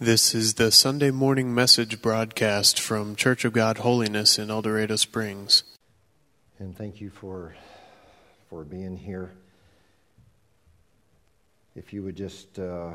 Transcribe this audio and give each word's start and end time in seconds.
This 0.00 0.32
is 0.32 0.54
the 0.54 0.70
Sunday 0.70 1.10
morning 1.10 1.52
message 1.52 2.00
broadcast 2.00 2.78
from 2.78 3.16
Church 3.16 3.44
of 3.44 3.52
God 3.52 3.78
Holiness 3.78 4.38
in 4.38 4.48
El 4.48 4.62
Dorado 4.62 4.94
Springs. 4.94 5.64
And 6.60 6.76
thank 6.78 7.00
you 7.00 7.10
for, 7.10 7.56
for 8.48 8.62
being 8.62 8.96
here. 8.96 9.32
If 11.74 11.92
you 11.92 12.04
would 12.04 12.14
just 12.14 12.60
uh, 12.60 12.94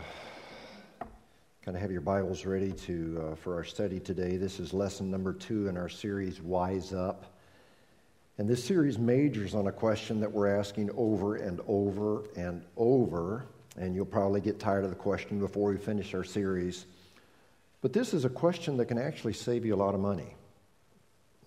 kind 1.65 1.75
of 1.75 1.81
have 1.81 1.91
your 1.91 1.99
Bibles 1.99 2.45
ready 2.45 2.71
to, 2.71 3.31
uh, 3.33 3.35
for 3.35 3.55
our 3.55 3.65
study 3.65 3.99
today, 3.99 4.37
this 4.37 4.61
is 4.61 4.73
lesson 4.73 5.11
number 5.11 5.33
two 5.33 5.67
in 5.67 5.75
our 5.75 5.89
series, 5.89 6.39
Wise 6.41 6.93
Up. 6.93 7.25
And 8.37 8.47
this 8.47 8.63
series 8.63 8.97
majors 8.97 9.55
on 9.55 9.67
a 9.67 9.73
question 9.73 10.21
that 10.21 10.31
we're 10.31 10.57
asking 10.57 10.89
over 10.95 11.35
and 11.35 11.59
over 11.67 12.29
and 12.37 12.63
over. 12.77 13.43
And 13.75 13.93
you'll 13.93 14.05
probably 14.05 14.39
get 14.39 14.57
tired 14.57 14.85
of 14.85 14.89
the 14.89 14.95
question 14.95 15.39
before 15.39 15.71
we 15.71 15.77
finish 15.77 16.13
our 16.13 16.23
series. 16.23 16.85
But 17.83 17.91
this 17.91 18.13
is 18.13 18.23
a 18.23 18.29
question 18.29 18.77
that 18.77 18.85
can 18.85 18.97
actually 18.97 19.33
save 19.33 19.65
you 19.65 19.75
a 19.75 19.77
lot 19.77 19.93
of 19.93 19.99
money. 19.99 20.35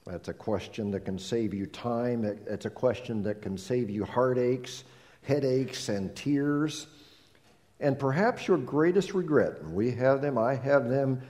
That's 0.05 0.29
a 0.29 0.35
question 0.35 0.91
that 0.91 1.07
can 1.07 1.19
save 1.19 1.55
you 1.55 1.65
time. 1.65 2.25
It's 2.25 2.67
a 2.67 2.71
question 2.71 3.23
that 3.23 3.41
can 3.41 3.57
save 3.57 3.89
you 3.89 4.05
heartaches, 4.05 4.85
headaches, 5.23 5.89
and 5.89 6.15
tears. 6.15 6.89
And 7.81 7.99
perhaps 7.99 8.47
your 8.47 8.59
greatest 8.59 9.15
regret, 9.15 9.65
we 9.65 9.93
have 9.93 10.21
them, 10.21 10.37
I 10.37 10.57
have 10.57 10.91
them, 10.91 11.23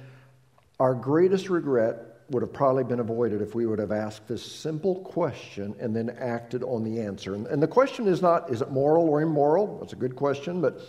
our 0.81 0.93
greatest 0.93 1.51
regret 1.51 1.99
would 2.31 2.43
have 2.43 2.53
probably 2.53 2.83
been 2.83 2.99
avoided 2.99 3.43
if 3.43 3.55
we 3.55 3.65
would 3.65 3.79
have 3.79 3.93
asked 3.93 4.27
this 4.27 4.45
simple 4.45 4.97
question 4.97 5.77
and 5.79 5.95
then 5.95 6.11
acted 6.11 6.65
on 6.65 6.83
the 6.83 7.01
answer. 7.01 7.37
And, 7.37 7.47
and 7.47 7.63
the 7.63 7.69
question 7.69 8.09
is 8.09 8.23
not, 8.23 8.51
is 8.51 8.61
it 8.61 8.73
moral 8.73 9.09
or 9.09 9.23
immoral? 9.23 9.79
That's 9.79 9.93
a 9.93 9.97
good 9.97 10.17
question, 10.17 10.61
but 10.61 10.81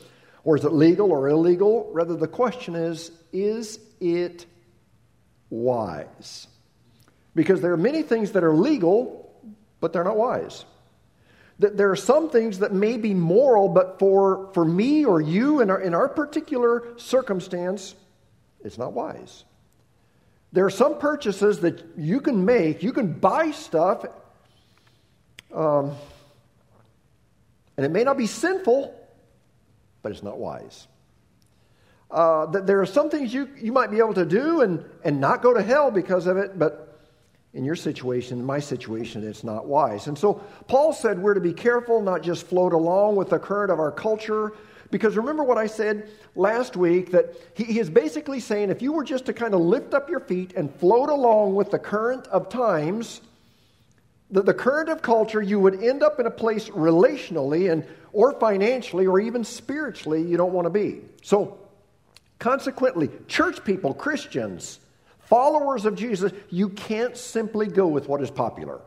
or 0.44 0.58
is 0.58 0.66
it 0.66 0.74
legal 0.74 1.12
or 1.12 1.30
illegal? 1.30 1.88
Rather, 1.94 2.16
the 2.16 2.28
question 2.28 2.74
is, 2.74 3.12
is 3.32 3.80
it 4.00 4.46
wise? 5.50 6.48
Because 7.36 7.62
there 7.62 7.72
are 7.72 7.78
many 7.78 8.02
things 8.04 8.32
that 8.32 8.44
are 8.44 8.56
legal, 8.56 9.32
but 9.80 9.94
they're 9.94 10.04
not 10.04 10.18
wise. 10.18 10.66
That 11.60 11.78
There 11.78 11.92
are 11.92 11.96
some 11.96 12.30
things 12.30 12.60
that 12.60 12.74
may 12.74 12.98
be 12.98 13.14
moral, 13.14 13.70
but 13.70 14.00
for, 14.00 14.50
for 14.54 14.66
me 14.66 15.06
or 15.06 15.22
you 15.22 15.62
in 15.62 15.70
our, 15.70 15.80
in 15.80 15.94
our 15.94 16.08
particular 16.08 16.84
circumstance, 16.98 17.96
it's 18.64 18.78
not 18.78 18.94
wise. 18.94 19.44
There 20.52 20.66
are 20.66 20.72
some 20.72 20.98
purchases 20.98 21.60
that 21.62 21.84
you 21.98 22.20
can 22.22 22.46
make, 22.46 22.82
you 22.82 22.94
can 22.94 23.14
buy 23.14 23.52
stuff, 23.52 24.06
um, 25.54 25.94
and 27.76 27.86
it 27.86 27.92
may 27.92 28.04
not 28.04 28.18
be 28.18 28.28
sinful, 28.28 28.94
but 30.02 30.12
it's 30.12 30.24
not 30.24 30.38
wise. 30.38 30.88
Uh, 32.10 32.46
there 32.46 32.82
are 32.82 32.86
some 32.86 33.10
things 33.10 33.34
you, 33.34 33.50
you 33.58 33.72
might 33.72 33.92
be 33.92 33.98
able 33.98 34.14
to 34.14 34.26
do 34.26 34.62
and, 34.62 34.84
and 35.04 35.20
not 35.20 35.42
go 35.42 35.54
to 35.54 35.62
hell 35.62 35.92
because 35.92 36.26
of 36.26 36.38
it, 36.38 36.58
but 36.58 36.88
in 37.54 37.66
your 37.66 37.76
situation, 37.76 38.40
in 38.40 38.46
my 38.46 38.60
situation, 38.60 39.28
it's 39.28 39.44
not 39.44 39.66
wise. 39.66 40.08
And 40.08 40.18
so 40.18 40.36
Paul 40.68 40.94
said 40.94 41.20
we're 41.20 41.34
to 41.34 41.42
be 41.42 41.54
careful, 41.54 42.02
not 42.02 42.22
just 42.22 42.46
float 42.46 42.74
along 42.74 43.16
with 43.16 43.30
the 43.30 43.40
current 43.40 43.72
of 43.72 43.80
our 43.80 43.92
culture. 43.92 44.54
Because 44.90 45.18
remember 45.18 45.44
what 45.44 45.58
I 45.58 45.68
said 45.68 46.10
last 46.36 46.78
week 46.78 47.12
that 47.12 47.34
he, 47.56 47.66
he 47.66 47.80
is 47.80 47.90
basically 47.90 48.40
saying 48.40 48.70
if 48.70 48.82
you 48.82 48.94
were 48.94 49.04
just 49.04 49.26
to 49.26 49.34
kind 49.34 49.54
of 49.54 49.60
lift 49.60 49.94
up 49.94 50.10
your 50.10 50.20
feet 50.22 50.54
and 50.56 50.74
float 50.76 51.10
along 51.10 51.56
with 51.56 51.72
the 51.72 51.80
current 51.80 52.28
of 52.28 52.48
times, 52.48 53.22
the, 54.30 54.42
the 54.42 54.54
current 54.54 54.90
of 54.90 55.02
culture, 55.02 55.42
you 55.42 55.60
would 55.60 55.84
end 55.84 56.04
up 56.04 56.20
in 56.20 56.26
a 56.26 56.32
place 56.32 56.70
relationally 56.70 57.72
and 57.72 57.86
or 58.14 58.34
financially 58.40 59.08
or 59.08 59.20
even 59.20 59.44
spiritually 59.44 60.22
you 60.22 60.38
don't 60.38 60.54
want 60.54 60.66
to 60.66 60.70
be. 60.70 61.02
So, 61.22 61.58
consequently, 62.40 63.10
church 63.28 63.64
people, 63.64 63.94
Christians, 63.94 64.80
followers 65.22 65.86
of 65.86 65.96
Jesus, 65.96 66.32
you 66.50 66.70
can't 66.70 67.18
simply 67.18 67.68
go 67.68 67.88
with 67.88 68.08
what 68.08 68.22
is 68.22 68.32
popular. 68.32 68.82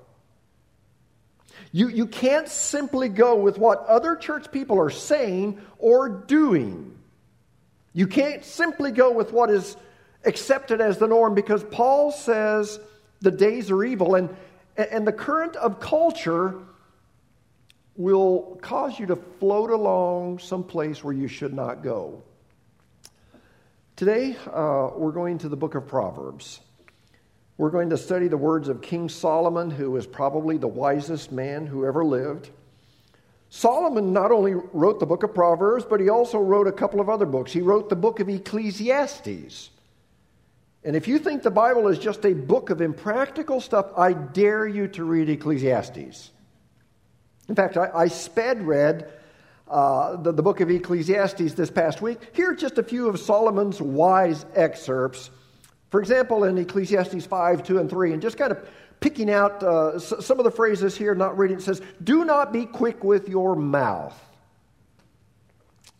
You, 1.72 1.88
you 1.88 2.06
can't 2.06 2.48
simply 2.48 3.08
go 3.08 3.36
with 3.36 3.58
what 3.58 3.86
other 3.86 4.16
church 4.16 4.50
people 4.50 4.80
are 4.80 4.90
saying 4.90 5.60
or 5.78 6.08
doing. 6.08 6.96
You 7.92 8.06
can't 8.06 8.44
simply 8.44 8.90
go 8.90 9.12
with 9.12 9.32
what 9.32 9.50
is 9.50 9.76
accepted 10.24 10.80
as 10.80 10.98
the 10.98 11.06
norm 11.06 11.34
because 11.34 11.62
Paul 11.64 12.12
says 12.12 12.80
the 13.20 13.30
days 13.30 13.70
are 13.70 13.84
evil 13.84 14.14
and, 14.14 14.34
and 14.76 15.06
the 15.06 15.12
current 15.12 15.56
of 15.56 15.80
culture 15.80 16.54
will 17.96 18.58
cause 18.62 18.98
you 18.98 19.06
to 19.06 19.16
float 19.16 19.70
along 19.70 20.38
someplace 20.38 21.04
where 21.04 21.14
you 21.14 21.28
should 21.28 21.52
not 21.52 21.82
go. 21.82 22.22
Today, 24.00 24.34
uh, 24.50 24.88
we're 24.96 25.12
going 25.12 25.36
to 25.36 25.48
the 25.50 25.58
book 25.58 25.74
of 25.74 25.86
Proverbs. 25.86 26.60
We're 27.58 27.68
going 27.68 27.90
to 27.90 27.98
study 27.98 28.28
the 28.28 28.36
words 28.38 28.68
of 28.68 28.80
King 28.80 29.10
Solomon, 29.10 29.70
who 29.70 29.94
is 29.98 30.06
probably 30.06 30.56
the 30.56 30.66
wisest 30.66 31.30
man 31.32 31.66
who 31.66 31.84
ever 31.84 32.02
lived. 32.02 32.48
Solomon 33.50 34.14
not 34.14 34.32
only 34.32 34.54
wrote 34.54 35.00
the 35.00 35.04
book 35.04 35.22
of 35.22 35.34
Proverbs, 35.34 35.84
but 35.84 36.00
he 36.00 36.08
also 36.08 36.38
wrote 36.38 36.66
a 36.66 36.72
couple 36.72 36.98
of 36.98 37.10
other 37.10 37.26
books. 37.26 37.52
He 37.52 37.60
wrote 37.60 37.90
the 37.90 37.94
book 37.94 38.20
of 38.20 38.30
Ecclesiastes. 38.30 39.68
And 40.82 40.96
if 40.96 41.06
you 41.06 41.18
think 41.18 41.42
the 41.42 41.50
Bible 41.50 41.86
is 41.88 41.98
just 41.98 42.24
a 42.24 42.32
book 42.32 42.70
of 42.70 42.80
impractical 42.80 43.60
stuff, 43.60 43.92
I 43.98 44.14
dare 44.14 44.66
you 44.66 44.88
to 44.88 45.04
read 45.04 45.28
Ecclesiastes. 45.28 46.30
In 47.50 47.54
fact, 47.54 47.76
I, 47.76 47.90
I 47.94 48.08
sped 48.08 48.66
read 48.66 49.12
uh, 49.70 50.16
the, 50.16 50.32
the 50.32 50.42
book 50.42 50.60
of 50.60 50.70
Ecclesiastes 50.70 51.54
this 51.54 51.70
past 51.70 52.02
week. 52.02 52.18
Here 52.32 52.50
are 52.50 52.54
just 52.54 52.78
a 52.78 52.82
few 52.82 53.08
of 53.08 53.20
Solomon's 53.20 53.80
wise 53.80 54.44
excerpts. 54.54 55.30
For 55.90 56.00
example, 56.00 56.44
in 56.44 56.58
Ecclesiastes 56.58 57.24
5, 57.24 57.62
2, 57.62 57.78
and 57.78 57.88
3, 57.88 58.12
and 58.12 58.20
just 58.20 58.36
kind 58.36 58.52
of 58.52 58.68
picking 58.98 59.30
out 59.30 59.62
uh, 59.62 59.98
some 59.98 60.38
of 60.38 60.44
the 60.44 60.50
phrases 60.50 60.96
here, 60.96 61.14
not 61.14 61.38
reading, 61.38 61.58
it 61.58 61.62
says, 61.62 61.80
Do 62.02 62.24
not 62.24 62.52
be 62.52 62.66
quick 62.66 63.04
with 63.04 63.28
your 63.28 63.54
mouth. 63.54 64.18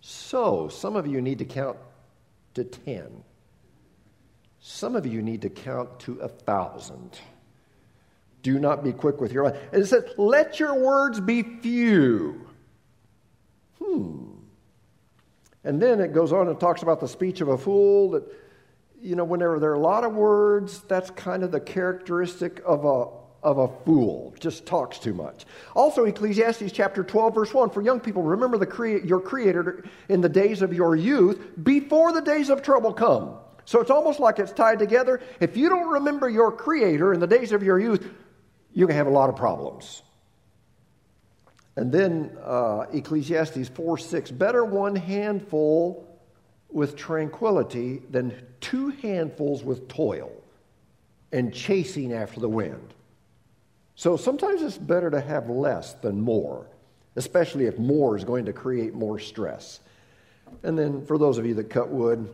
So, 0.01 0.69
some 0.69 0.97
of 0.97 1.07
you 1.07 1.21
need 1.21 1.39
to 1.39 1.45
count 1.45 1.77
to 2.55 2.65
10. 2.65 3.23
Some 4.61 4.97
of 4.97 5.07
you 5.07 5.23
need 5.23 5.43
to 5.43 5.49
count 5.49 6.01
to 6.01 6.19
a 6.21 6.29
thousand. 6.29 7.19
Do 8.43 8.59
not 8.59 8.83
be 8.83 8.93
quick 8.93 9.21
with 9.21 9.33
your 9.33 9.45
mouth. 9.45 9.57
And 9.73 9.83
it 9.83 9.87
says, 9.87 10.05
let 10.17 10.59
your 10.59 10.75
words 10.75 11.21
be 11.21 11.43
few. 11.43 12.50
Hmm. 13.83 14.31
And 15.65 15.81
then 15.81 16.01
it 16.01 16.13
goes 16.13 16.33
on 16.33 16.49
and 16.49 16.59
talks 16.59 16.83
about 16.83 17.01
the 17.01 17.09
speech 17.09 17.41
of 17.41 17.49
a 17.49 17.59
fool 17.59 18.11
that, 18.13 18.25
you 19.01 19.15
know, 19.17 19.25
whenever 19.25 19.59
there 19.59 19.71
are 19.71 19.75
a 19.75 19.81
lot 19.81 20.05
of 20.05 20.15
words, 20.15 20.81
that's 20.89 21.11
kind 21.11 21.43
of 21.43 21.51
the 21.51 21.61
characteristic 21.61 22.63
of 22.65 22.85
a, 22.85 23.07
of 23.47 23.59
a 23.59 23.69
fool. 23.85 24.35
Just 24.41 24.65
talks 24.65 24.99
too 24.99 25.13
much. 25.13 25.45
Also, 25.75 26.05
Ecclesiastes 26.05 26.73
chapter 26.73 27.05
12, 27.05 27.35
verse 27.35 27.55
1 27.55 27.71
for 27.71 27.83
young 27.83 28.01
people, 28.01 28.23
remember 28.23 28.57
the 28.57 28.67
crea- 28.67 29.03
your 29.05 29.21
Creator 29.21 29.85
in 30.09 30.21
the 30.21 30.29
days 30.29 30.63
of 30.63 30.73
your 30.73 30.97
youth 30.97 31.41
before 31.63 32.13
the 32.13 32.23
days 32.23 32.49
of 32.49 32.63
trouble 32.63 32.93
come. 32.93 33.37
So 33.67 33.81
it's 33.81 33.91
almost 33.91 34.19
like 34.19 34.39
it's 34.39 34.53
tied 34.53 34.79
together. 34.79 35.21
If 35.41 35.57
you 35.57 35.69
don't 35.69 35.91
remember 35.91 36.29
your 36.29 36.51
Creator 36.51 37.13
in 37.13 37.21
the 37.21 37.27
days 37.27 37.53
of 37.53 37.63
your 37.63 37.79
youth, 37.79 38.09
you 38.73 38.87
can 38.87 38.97
have 38.97 39.07
a 39.07 39.11
lot 39.11 39.29
of 39.29 39.37
problems. 39.37 40.03
And 41.77 41.93
then 41.93 42.37
uh, 42.43 42.87
Ecclesiastes 42.93 43.69
4 43.69 43.99
6 43.99 44.31
better 44.33 44.65
one 44.65 44.97
handful 44.97 46.07
with 46.71 46.97
tranquility 46.97 48.03
than 48.11 48.35
two 48.61 48.91
handfuls 48.91 49.65
with 49.65 49.89
toil 49.89 50.31
and 51.33 51.53
chasing 51.53 52.13
after 52.13 52.41
the 52.41 52.49
wind. 52.49 52.95
So 53.95 54.17
sometimes 54.17 54.63
it's 54.63 54.79
better 54.79 55.11
to 55.11 55.21
have 55.21 55.49
less 55.51 55.95
than 55.95 56.21
more, 56.21 56.67
especially 57.17 57.67
if 57.67 57.79
more 57.79 58.17
is 58.17 58.25
going 58.25 58.47
to 58.47 58.53
create 58.53 58.95
more 58.95 59.19
stress. 59.19 59.81
And 60.63 60.79
then 60.79 61.05
for 61.05 61.19
those 61.19 61.39
of 61.39 61.47
you 61.47 61.55
that 61.55 61.71
cut 61.71 61.89
wood, 61.89 62.29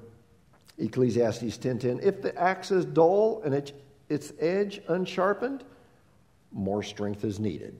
Ecclesiastes 0.78 1.58
10:10, 1.58 2.00
if 2.02 2.22
the 2.22 2.36
axe 2.38 2.70
is 2.70 2.84
dull 2.84 3.42
and 3.44 3.54
its, 3.54 3.72
its 4.08 4.32
edge 4.38 4.82
unsharpened, 4.88 5.64
more 6.52 6.82
strength 6.82 7.24
is 7.24 7.40
needed. 7.40 7.78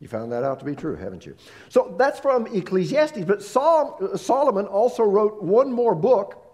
You 0.00 0.08
found 0.08 0.32
that 0.32 0.44
out 0.44 0.58
to 0.58 0.64
be 0.64 0.74
true, 0.74 0.96
haven't 0.96 1.24
you? 1.24 1.36
So 1.68 1.94
that's 1.98 2.20
from 2.20 2.46
Ecclesiastes. 2.48 3.24
But 3.24 3.42
Solomon 3.42 4.66
also 4.66 5.02
wrote 5.02 5.42
one 5.42 5.72
more 5.72 5.94
book, 5.94 6.44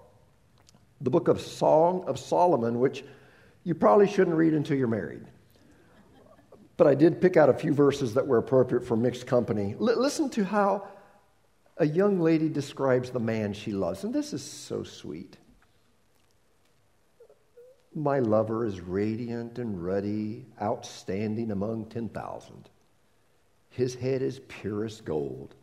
the 1.01 1.11
book 1.11 1.29
of 1.29 1.41
Song 1.41 2.05
of 2.07 2.19
Solomon, 2.19 2.79
which 2.79 3.05
you 3.65 3.75
probably 3.75 4.09
shouldn't 4.09 4.37
read 4.37 4.55
until 4.55 4.77
you're 4.77 4.89
married. 4.89 5.25
But 6.77 6.87
I 6.87 6.95
did 6.95 7.21
pick 7.21 7.37
out 7.37 7.49
a 7.49 7.55
few 7.55 7.75
verses 7.75 8.15
that 8.15 8.27
were 8.27 8.39
appropriate 8.39 8.87
for 8.87 8.97
mixed 8.97 9.27
company. 9.27 9.75
L- 9.79 10.01
listen 10.01 10.31
to 10.31 10.45
how 10.45 10.89
a 11.77 11.87
young 11.87 12.21
lady 12.21 12.49
describes 12.49 13.11
the 13.11 13.21
man 13.21 13.53
she 13.53 13.73
loves. 13.73 14.05
And 14.05 14.15
this 14.15 14.33
is 14.33 14.43
so 14.43 14.83
sweet. 14.83 15.37
My 17.95 18.21
lover 18.21 18.65
is 18.65 18.81
radiant 18.81 19.59
and 19.59 19.85
ruddy, 19.85 20.47
outstanding 20.63 21.51
among 21.51 21.87
10,000. 21.87 22.71
His 23.71 23.95
head 23.95 24.23
is 24.23 24.41
purest 24.49 25.05
gold. 25.05 25.55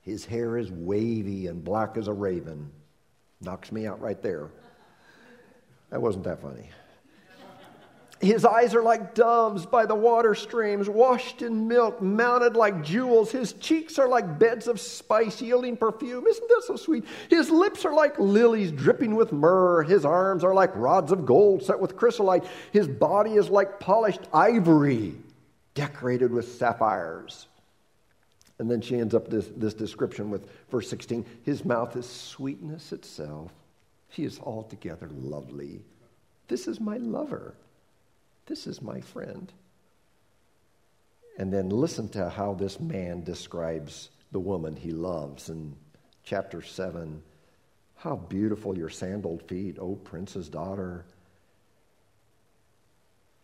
His 0.00 0.24
hair 0.24 0.56
is 0.56 0.70
wavy 0.70 1.46
and 1.46 1.62
black 1.62 1.96
as 1.96 2.08
a 2.08 2.12
raven. 2.12 2.70
Knocks 3.40 3.70
me 3.70 3.86
out 3.86 4.00
right 4.00 4.20
there. 4.22 4.48
That 5.90 6.00
wasn't 6.00 6.24
that 6.24 6.40
funny. 6.40 6.68
His 8.22 8.44
eyes 8.44 8.72
are 8.76 8.82
like 8.82 9.16
doves 9.16 9.66
by 9.66 9.84
the 9.84 9.96
water 9.96 10.36
streams, 10.36 10.88
washed 10.88 11.42
in 11.42 11.66
milk, 11.66 12.00
mounted 12.00 12.54
like 12.54 12.84
jewels. 12.84 13.32
His 13.32 13.52
cheeks 13.54 13.98
are 13.98 14.06
like 14.08 14.38
beds 14.38 14.68
of 14.68 14.80
spice, 14.80 15.42
yielding 15.42 15.76
perfume. 15.76 16.24
Isn't 16.28 16.48
that 16.48 16.62
so 16.64 16.76
sweet? 16.76 17.04
His 17.28 17.50
lips 17.50 17.84
are 17.84 17.92
like 17.92 18.16
lilies 18.20 18.70
dripping 18.70 19.16
with 19.16 19.32
myrrh. 19.32 19.82
His 19.82 20.04
arms 20.04 20.44
are 20.44 20.54
like 20.54 20.70
rods 20.76 21.10
of 21.10 21.26
gold 21.26 21.64
set 21.64 21.80
with 21.80 21.96
chrysolite. 21.96 22.44
His 22.70 22.86
body 22.86 23.32
is 23.32 23.50
like 23.50 23.80
polished 23.80 24.22
ivory, 24.32 25.16
decorated 25.74 26.32
with 26.32 26.52
sapphires. 26.52 27.46
And 28.58 28.70
then 28.70 28.80
she 28.80 28.98
ends 28.98 29.14
up 29.14 29.28
this, 29.28 29.48
this 29.56 29.74
description 29.74 30.30
with 30.30 30.48
verse 30.70 30.88
16 30.88 31.24
His 31.44 31.64
mouth 31.64 31.96
is 31.96 32.08
sweetness 32.08 32.92
itself. 32.92 33.52
He 34.08 34.24
is 34.24 34.38
altogether 34.38 35.08
lovely. 35.10 35.80
This 36.48 36.68
is 36.68 36.80
my 36.80 36.98
lover. 36.98 37.54
This 38.46 38.66
is 38.66 38.82
my 38.82 39.00
friend. 39.00 39.50
And 41.38 41.52
then 41.52 41.70
listen 41.70 42.08
to 42.10 42.28
how 42.28 42.54
this 42.54 42.78
man 42.78 43.24
describes 43.24 44.10
the 44.32 44.40
woman 44.40 44.76
he 44.76 44.90
loves 44.90 45.48
in 45.48 45.74
chapter 46.24 46.60
7. 46.60 47.22
How 47.96 48.16
beautiful 48.16 48.76
your 48.76 48.90
sandaled 48.90 49.42
feet, 49.48 49.78
O 49.78 49.94
prince's 49.94 50.48
daughter. 50.48 51.04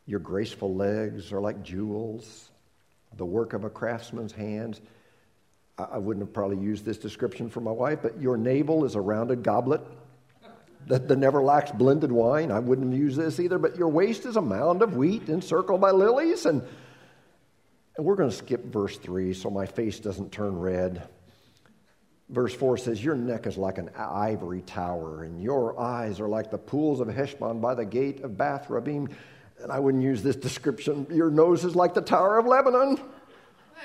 Your 0.09 0.21
graceful 0.21 0.75
legs 0.75 1.33
are 1.33 1.41
like 1.41 1.63
jewels, 1.63 2.51
the 3.19 3.27
work 3.27 3.53
of 3.53 3.65
a 3.65 3.71
craftsman's 3.71 4.33
hands. 4.33 4.81
I 5.77 5.99
wouldn't 5.99 6.25
have 6.25 6.33
probably 6.33 6.57
used 6.57 6.87
this 6.87 6.97
description 6.97 7.51
for 7.51 7.61
my 7.61 7.71
wife, 7.71 7.99
but 8.01 8.19
your 8.19 8.39
navel 8.39 8.87
is 8.87 8.95
a 8.95 9.01
rounded 9.03 9.43
goblet 9.43 9.83
that, 10.87 11.19
never 11.19 11.43
lacks 11.43 11.71
blended 11.73 12.11
wine. 12.11 12.51
I 12.51 12.59
wouldn't 12.59 12.95
use 12.95 13.17
this 13.17 13.39
either, 13.39 13.59
but 13.59 13.77
your 13.77 13.91
waist 13.91 14.25
is 14.25 14.37
a 14.37 14.41
mound 14.41 14.81
of 14.81 14.97
wheat 14.97 15.29
encircled 15.29 15.83
by 15.83 15.91
lilies. 15.91 16.47
And, 16.47 16.63
and 17.99 18.07
we're 18.07 18.17
going 18.17 18.31
to 18.31 18.37
skip 18.37 18.65
verse 18.65 18.97
3 18.97 19.35
so 19.35 19.51
my 19.51 19.67
face 19.67 20.01
doesn't 20.01 20.33
turn 20.33 20.59
red. 20.59 21.07
Verse 22.31 22.55
4 22.55 22.79
says, 22.79 23.05
Your 23.05 23.15
neck 23.15 23.47
is 23.47 23.59
like 23.59 23.77
an 23.77 23.91
ivory 23.95 24.63
tower, 24.63 25.25
and 25.25 25.43
your 25.43 25.79
eyes 25.79 26.19
are 26.19 26.29
like 26.29 26.51
the 26.51 26.57
pools 26.57 27.01
of 27.01 27.09
Heshbon 27.09 27.61
by 27.61 27.75
the 27.75 27.85
gate 27.85 28.23
of 28.23 28.39
Bath 28.39 28.69
Rabbim. 28.69 29.11
And 29.63 29.73
I 29.73 29.79
wouldn't 29.79 30.03
use 30.03 30.23
this 30.23 30.37
description. 30.37 31.07
Your 31.11 31.31
nose 31.31 31.65
is 31.65 31.75
like 31.75 31.95
the 31.95 32.01
Tower 32.01 32.39
of 32.39 32.47
Lebanon, 32.47 33.01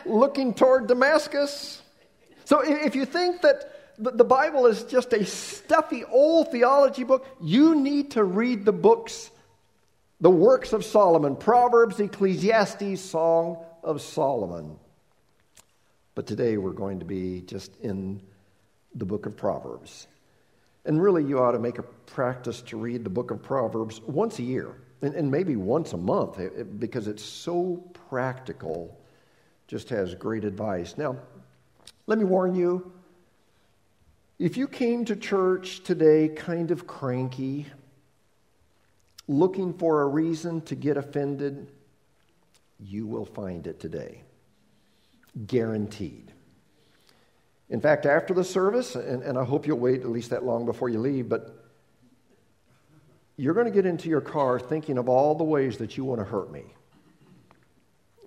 looking 0.06 0.54
toward 0.54 0.88
Damascus. 0.88 1.82
So 2.46 2.62
if 2.64 2.96
you 2.96 3.06
think 3.06 3.42
that 3.42 3.74
the 3.98 4.24
Bible 4.24 4.66
is 4.66 4.84
just 4.84 5.14
a 5.14 5.26
stuffy 5.26 6.04
old 6.06 6.52
theology 6.52 7.04
book. 7.04 7.28
You 7.42 7.76
need 7.76 8.12
to 8.12 8.24
read 8.24 8.66
the 8.66 8.72
books, 8.72 9.30
the 10.20 10.30
works 10.30 10.74
of 10.74 10.84
Solomon 10.84 11.36
Proverbs, 11.36 12.00
Ecclesiastes, 12.00 13.00
Song 13.02 13.64
of 13.84 14.02
Solomon. 14.02 14.78
But 16.16 16.28
today 16.28 16.58
we're 16.58 16.72
going 16.72 17.00
to 17.00 17.06
be 17.06 17.42
just 17.42 17.76
in 17.82 18.22
the 18.96 19.06
book 19.06 19.26
of 19.26 19.36
Proverbs. 19.36 20.08
And 20.86 21.02
really, 21.02 21.24
you 21.24 21.40
ought 21.40 21.54
to 21.54 21.60
make 21.60 21.80
a 21.80 21.84
practice 21.84 22.62
to 22.64 22.78
read 22.78 23.04
the 23.04 23.10
book 23.10 23.32
of 23.32 23.42
Proverbs 23.42 24.02
once 24.02 24.40
a 24.40 24.44
year, 24.44 24.76
and, 25.04 25.14
and 25.16 25.30
maybe 25.30 25.56
once 25.56 25.94
a 25.94 25.98
month, 25.98 26.40
because 26.80 27.08
it's 27.08 27.24
so 27.24 27.84
practical, 28.10 28.98
just 29.68 29.90
has 29.90 30.16
great 30.16 30.46
advice. 30.46 30.98
Now, 30.98 31.18
let 32.08 32.18
me 32.18 32.26
warn 32.26 32.56
you 32.56 32.92
if 34.40 34.58
you 34.58 34.68
came 34.68 35.06
to 35.06 35.16
church 35.16 35.84
today 35.84 36.28
kind 36.28 36.72
of 36.72 36.88
cranky, 36.88 37.68
looking 39.28 39.74
for 39.74 40.02
a 40.02 40.08
reason 40.08 40.62
to 40.62 40.76
get 40.76 40.98
offended, 40.98 41.72
you 42.80 43.06
will 43.06 43.26
find 43.26 43.68
it 43.68 43.80
today. 43.80 44.24
Guaranteed. 45.48 46.32
In 47.70 47.80
fact, 47.80 48.06
after 48.06 48.34
the 48.34 48.44
service, 48.44 48.96
and, 48.96 49.24
and 49.24 49.38
I 49.38 49.44
hope 49.44 49.66
you'll 49.66 49.80
wait 49.80 50.02
at 50.02 50.10
least 50.10 50.32
that 50.32 50.44
long 50.44 50.66
before 50.66 50.90
you 50.90 51.00
leave, 51.00 51.30
but 51.30 51.63
you're 53.38 53.54
going 53.54 53.66
to 53.66 53.72
get 53.72 53.86
into 53.86 54.10
your 54.10 54.22
car 54.22 54.60
thinking 54.60 54.98
of 54.98 55.10
all 55.10 55.36
the 55.36 55.44
ways 55.44 55.78
that 55.78 55.98
you 55.98 56.06
want 56.06 56.20
to 56.20 56.26
hurt 56.26 56.52
me. 56.52 56.64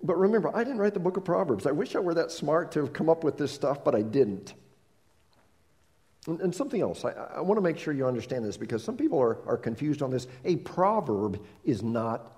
But 0.03 0.17
remember, 0.17 0.55
I 0.55 0.63
didn't 0.63 0.79
write 0.79 0.93
the 0.93 0.99
book 0.99 1.17
of 1.17 1.25
Proverbs. 1.25 1.65
I 1.65 1.71
wish 1.71 1.95
I 1.95 1.99
were 1.99 2.13
that 2.13 2.31
smart 2.31 2.71
to 2.73 2.79
have 2.81 2.93
come 2.93 3.09
up 3.09 3.23
with 3.23 3.37
this 3.37 3.51
stuff, 3.51 3.83
but 3.83 3.95
I 3.95 4.01
didn't. 4.01 4.53
And, 6.27 6.39
and 6.41 6.53
something 6.53 6.81
else, 6.81 7.03
I, 7.05 7.11
I 7.11 7.41
want 7.41 7.57
to 7.57 7.61
make 7.61 7.77
sure 7.77 7.93
you 7.93 8.05
understand 8.05 8.45
this 8.45 8.57
because 8.57 8.83
some 8.83 8.97
people 8.97 9.19
are, 9.19 9.37
are 9.47 9.57
confused 9.57 10.01
on 10.01 10.11
this. 10.11 10.27
A 10.45 10.57
proverb 10.57 11.43
is 11.63 11.81
not 11.81 12.31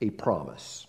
a 0.00 0.10
promise. 0.10 0.86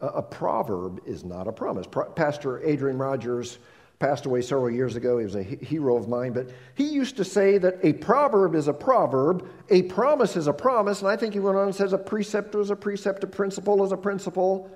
A, 0.00 0.06
a 0.06 0.22
proverb 0.22 1.02
is 1.06 1.24
not 1.24 1.48
a 1.48 1.52
promise. 1.52 1.86
Pro- 1.86 2.10
Pastor 2.10 2.62
Adrian 2.64 2.98
Rogers 2.98 3.58
passed 3.98 4.26
away 4.26 4.42
several 4.42 4.70
years 4.70 4.96
ago. 4.96 5.18
He 5.18 5.24
was 5.24 5.34
a 5.34 5.42
hero 5.42 5.96
of 5.96 6.08
mine, 6.08 6.32
but 6.32 6.50
he 6.74 6.84
used 6.84 7.16
to 7.16 7.24
say 7.24 7.58
that 7.58 7.78
a 7.82 7.92
proverb 7.94 8.54
is 8.54 8.68
a 8.68 8.72
proverb, 8.72 9.48
a 9.70 9.82
promise 9.82 10.36
is 10.36 10.46
a 10.46 10.52
promise, 10.52 11.00
and 11.00 11.08
I 11.08 11.16
think 11.16 11.34
he 11.34 11.40
went 11.40 11.56
on 11.56 11.66
and 11.66 11.74
says 11.74 11.92
a 11.92 11.98
precept 11.98 12.54
is 12.54 12.70
a 12.70 12.76
precept, 12.76 13.24
a 13.24 13.26
principle 13.26 13.84
is 13.84 13.92
a 13.92 13.96
principle. 13.96 14.70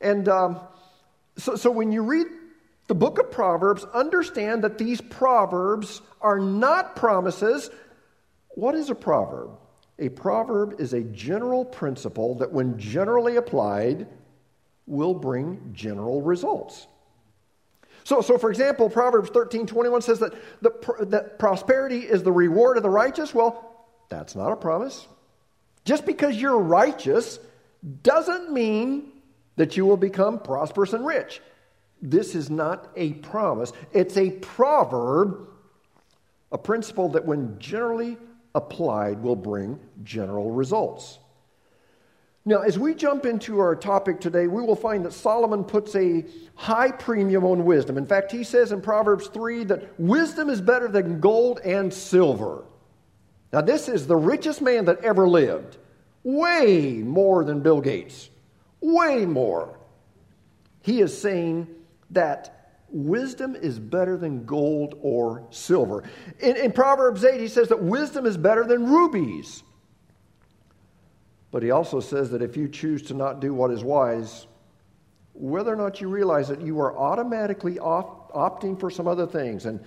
And 0.00 0.28
um, 0.28 0.60
so, 1.36 1.56
so 1.56 1.70
when 1.70 1.92
you 1.92 2.02
read 2.02 2.26
the 2.88 2.94
book 2.94 3.18
of 3.18 3.30
Proverbs, 3.30 3.84
understand 3.94 4.64
that 4.64 4.76
these 4.76 5.00
proverbs 5.00 6.02
are 6.20 6.38
not 6.38 6.96
promises. 6.96 7.70
What 8.48 8.74
is 8.74 8.90
a 8.90 8.94
proverb? 8.94 9.50
A 9.98 10.08
proverb 10.08 10.80
is 10.80 10.92
a 10.92 11.02
general 11.02 11.64
principle 11.64 12.34
that, 12.36 12.50
when 12.50 12.78
generally 12.78 13.36
applied, 13.36 14.08
will 14.86 15.14
bring 15.14 15.70
general 15.72 16.22
results. 16.22 16.88
So, 18.04 18.20
so 18.20 18.38
for 18.38 18.50
example, 18.50 18.90
Proverbs 18.90 19.30
13 19.30 19.66
21 19.66 20.02
says 20.02 20.18
that, 20.20 20.34
the, 20.60 21.06
that 21.06 21.38
prosperity 21.38 22.00
is 22.00 22.22
the 22.22 22.32
reward 22.32 22.76
of 22.76 22.82
the 22.82 22.90
righteous. 22.90 23.34
Well, 23.34 23.86
that's 24.08 24.34
not 24.34 24.52
a 24.52 24.56
promise. 24.56 25.06
Just 25.84 26.06
because 26.06 26.36
you're 26.36 26.58
righteous 26.58 27.38
doesn't 28.02 28.52
mean 28.52 29.10
that 29.56 29.76
you 29.76 29.84
will 29.86 29.96
become 29.96 30.38
prosperous 30.38 30.92
and 30.92 31.04
rich. 31.04 31.40
This 32.00 32.34
is 32.34 32.50
not 32.50 32.90
a 32.96 33.12
promise, 33.14 33.72
it's 33.92 34.16
a 34.16 34.30
proverb, 34.30 35.48
a 36.50 36.58
principle 36.58 37.10
that, 37.10 37.24
when 37.24 37.58
generally 37.58 38.18
applied, 38.54 39.22
will 39.22 39.36
bring 39.36 39.78
general 40.02 40.50
results. 40.50 41.18
Now, 42.44 42.62
as 42.62 42.76
we 42.76 42.94
jump 42.94 43.24
into 43.24 43.60
our 43.60 43.76
topic 43.76 44.20
today, 44.20 44.48
we 44.48 44.62
will 44.62 44.74
find 44.74 45.04
that 45.04 45.12
Solomon 45.12 45.62
puts 45.62 45.94
a 45.94 46.24
high 46.56 46.90
premium 46.90 47.44
on 47.44 47.64
wisdom. 47.64 47.96
In 47.96 48.06
fact, 48.06 48.32
he 48.32 48.42
says 48.42 48.72
in 48.72 48.80
Proverbs 48.80 49.28
3 49.28 49.64
that 49.64 50.00
wisdom 50.00 50.50
is 50.50 50.60
better 50.60 50.88
than 50.88 51.20
gold 51.20 51.60
and 51.60 51.94
silver. 51.94 52.64
Now, 53.52 53.60
this 53.60 53.88
is 53.88 54.06
the 54.06 54.16
richest 54.16 54.60
man 54.60 54.86
that 54.86 55.04
ever 55.04 55.28
lived, 55.28 55.76
way 56.24 56.94
more 56.96 57.44
than 57.44 57.60
Bill 57.60 57.80
Gates, 57.80 58.30
way 58.80 59.24
more. 59.24 59.78
He 60.80 61.00
is 61.00 61.16
saying 61.16 61.68
that 62.10 62.74
wisdom 62.88 63.54
is 63.54 63.78
better 63.78 64.16
than 64.16 64.44
gold 64.44 64.98
or 65.00 65.46
silver. 65.50 66.02
In, 66.40 66.56
in, 66.56 66.72
Proverbs 66.72 67.24
8, 67.24 67.40
he 67.40 67.48
says 67.48 67.68
that 67.68 67.82
wisdom 67.82 68.26
is 68.26 68.36
better 68.36 68.64
than 68.64 68.86
rubies. 68.86 69.62
But 71.52 71.62
he 71.62 71.70
also 71.70 72.00
says 72.00 72.30
that 72.30 72.42
if 72.42 72.56
you 72.56 72.66
choose 72.66 73.02
to 73.02 73.14
not 73.14 73.38
do 73.38 73.54
what 73.54 73.70
is 73.70 73.84
wise, 73.84 74.46
whether 75.34 75.72
or 75.72 75.76
not 75.76 76.00
you 76.00 76.08
realize 76.08 76.50
it, 76.50 76.60
you 76.60 76.80
are 76.80 76.96
automatically 76.98 77.78
opt, 77.78 78.32
opting 78.34 78.80
for 78.80 78.90
some 78.90 79.06
other 79.06 79.26
things. 79.26 79.66
And, 79.66 79.78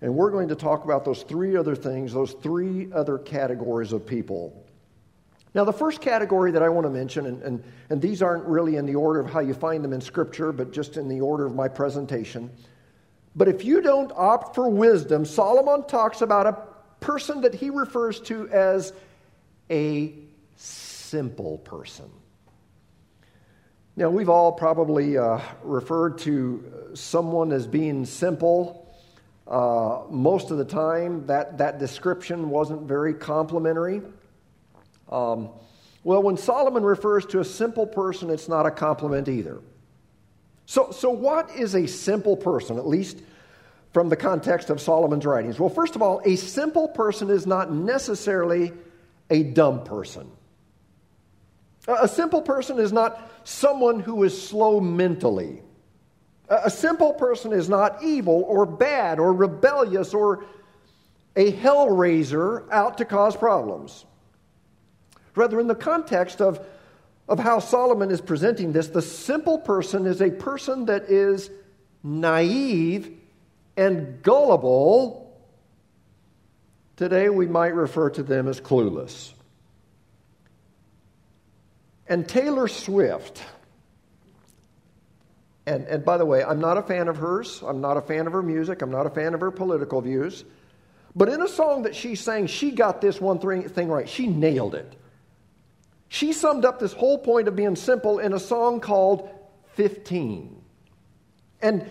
and 0.00 0.14
we're 0.14 0.30
going 0.30 0.48
to 0.48 0.54
talk 0.54 0.84
about 0.84 1.04
those 1.04 1.24
three 1.24 1.56
other 1.56 1.74
things, 1.74 2.12
those 2.12 2.32
three 2.34 2.90
other 2.92 3.18
categories 3.18 3.92
of 3.92 4.06
people. 4.06 4.64
Now, 5.52 5.64
the 5.64 5.72
first 5.72 6.00
category 6.00 6.52
that 6.52 6.62
I 6.62 6.68
want 6.68 6.86
to 6.86 6.90
mention, 6.90 7.26
and, 7.26 7.42
and, 7.42 7.64
and 7.90 8.00
these 8.00 8.22
aren't 8.22 8.44
really 8.44 8.76
in 8.76 8.86
the 8.86 8.94
order 8.94 9.18
of 9.18 9.28
how 9.28 9.40
you 9.40 9.52
find 9.52 9.82
them 9.82 9.92
in 9.92 10.00
Scripture, 10.00 10.52
but 10.52 10.72
just 10.72 10.96
in 10.96 11.08
the 11.08 11.20
order 11.20 11.44
of 11.44 11.56
my 11.56 11.66
presentation. 11.66 12.50
But 13.34 13.48
if 13.48 13.64
you 13.64 13.82
don't 13.82 14.12
opt 14.14 14.54
for 14.54 14.68
wisdom, 14.68 15.24
Solomon 15.24 15.84
talks 15.88 16.20
about 16.20 16.46
a 16.46 16.56
person 17.04 17.40
that 17.40 17.54
he 17.54 17.70
refers 17.70 18.20
to 18.20 18.48
as 18.50 18.92
a 19.70 20.14
simple 21.10 21.58
person. 21.58 22.08
Now, 23.96 24.08
we've 24.08 24.28
all 24.28 24.52
probably 24.52 25.18
uh, 25.18 25.40
referred 25.62 26.18
to 26.18 26.92
someone 26.94 27.52
as 27.52 27.66
being 27.66 28.06
simple. 28.06 28.96
Uh, 29.46 30.02
most 30.08 30.52
of 30.52 30.58
the 30.58 30.64
time, 30.64 31.26
that, 31.26 31.58
that 31.58 31.80
description 31.80 32.48
wasn't 32.48 32.82
very 32.82 33.12
complimentary. 33.12 34.00
Um, 35.10 35.50
well, 36.04 36.22
when 36.22 36.36
Solomon 36.36 36.84
refers 36.84 37.26
to 37.26 37.40
a 37.40 37.44
simple 37.44 37.86
person, 37.86 38.30
it's 38.30 38.48
not 38.48 38.64
a 38.64 38.70
compliment 38.70 39.28
either. 39.28 39.60
So, 40.66 40.92
so 40.92 41.10
what 41.10 41.50
is 41.56 41.74
a 41.74 41.86
simple 41.86 42.36
person? 42.36 42.78
At 42.78 42.86
least 42.86 43.18
from 43.92 44.08
the 44.08 44.16
context 44.16 44.70
of 44.70 44.80
Solomon's 44.80 45.26
writings? 45.26 45.58
Well, 45.58 45.68
first 45.68 45.96
of 45.96 46.02
all, 46.02 46.22
a 46.24 46.36
simple 46.36 46.86
person 46.86 47.28
is 47.28 47.44
not 47.44 47.72
necessarily 47.72 48.72
a 49.28 49.42
dumb 49.42 49.82
person. 49.82 50.30
A 51.88 52.08
simple 52.08 52.42
person 52.42 52.78
is 52.78 52.92
not 52.92 53.30
someone 53.44 54.00
who 54.00 54.22
is 54.24 54.40
slow 54.40 54.80
mentally. 54.80 55.62
A 56.48 56.70
simple 56.70 57.14
person 57.14 57.52
is 57.52 57.68
not 57.68 58.02
evil 58.02 58.44
or 58.46 58.66
bad 58.66 59.18
or 59.18 59.32
rebellious 59.32 60.12
or 60.12 60.44
a 61.36 61.52
hellraiser 61.52 62.68
out 62.70 62.98
to 62.98 63.04
cause 63.04 63.36
problems. 63.36 64.04
Rather, 65.36 65.60
in 65.60 65.68
the 65.68 65.74
context 65.74 66.40
of, 66.40 66.64
of 67.28 67.38
how 67.38 67.60
Solomon 67.60 68.10
is 68.10 68.20
presenting 68.20 68.72
this, 68.72 68.88
the 68.88 69.00
simple 69.00 69.58
person 69.58 70.06
is 70.06 70.20
a 70.20 70.30
person 70.30 70.86
that 70.86 71.04
is 71.04 71.50
naive 72.02 73.16
and 73.76 74.20
gullible. 74.22 75.40
Today, 76.96 77.28
we 77.28 77.46
might 77.46 77.74
refer 77.74 78.10
to 78.10 78.22
them 78.22 78.48
as 78.48 78.60
clueless. 78.60 79.32
And 82.10 82.28
Taylor 82.28 82.66
Swift, 82.66 83.40
and, 85.64 85.86
and 85.86 86.04
by 86.04 86.18
the 86.18 86.26
way, 86.26 86.42
I'm 86.42 86.58
not 86.58 86.76
a 86.76 86.82
fan 86.82 87.06
of 87.06 87.16
hers. 87.16 87.62
I'm 87.64 87.80
not 87.80 87.96
a 87.96 88.00
fan 88.00 88.26
of 88.26 88.32
her 88.32 88.42
music. 88.42 88.82
I'm 88.82 88.90
not 88.90 89.06
a 89.06 89.10
fan 89.10 89.32
of 89.32 89.40
her 89.40 89.52
political 89.52 90.00
views. 90.00 90.44
But 91.14 91.28
in 91.28 91.40
a 91.40 91.46
song 91.46 91.84
that 91.84 91.94
she 91.94 92.16
sang, 92.16 92.48
she 92.48 92.72
got 92.72 93.00
this 93.00 93.20
one 93.20 93.38
thing 93.38 93.88
right. 93.88 94.08
She 94.08 94.26
nailed 94.26 94.74
it. 94.74 94.96
She 96.08 96.32
summed 96.32 96.64
up 96.64 96.80
this 96.80 96.92
whole 96.92 97.16
point 97.16 97.46
of 97.46 97.54
being 97.54 97.76
simple 97.76 98.18
in 98.18 98.32
a 98.32 98.40
song 98.40 98.80
called 98.80 99.30
15. 99.74 100.60
And, 101.62 101.88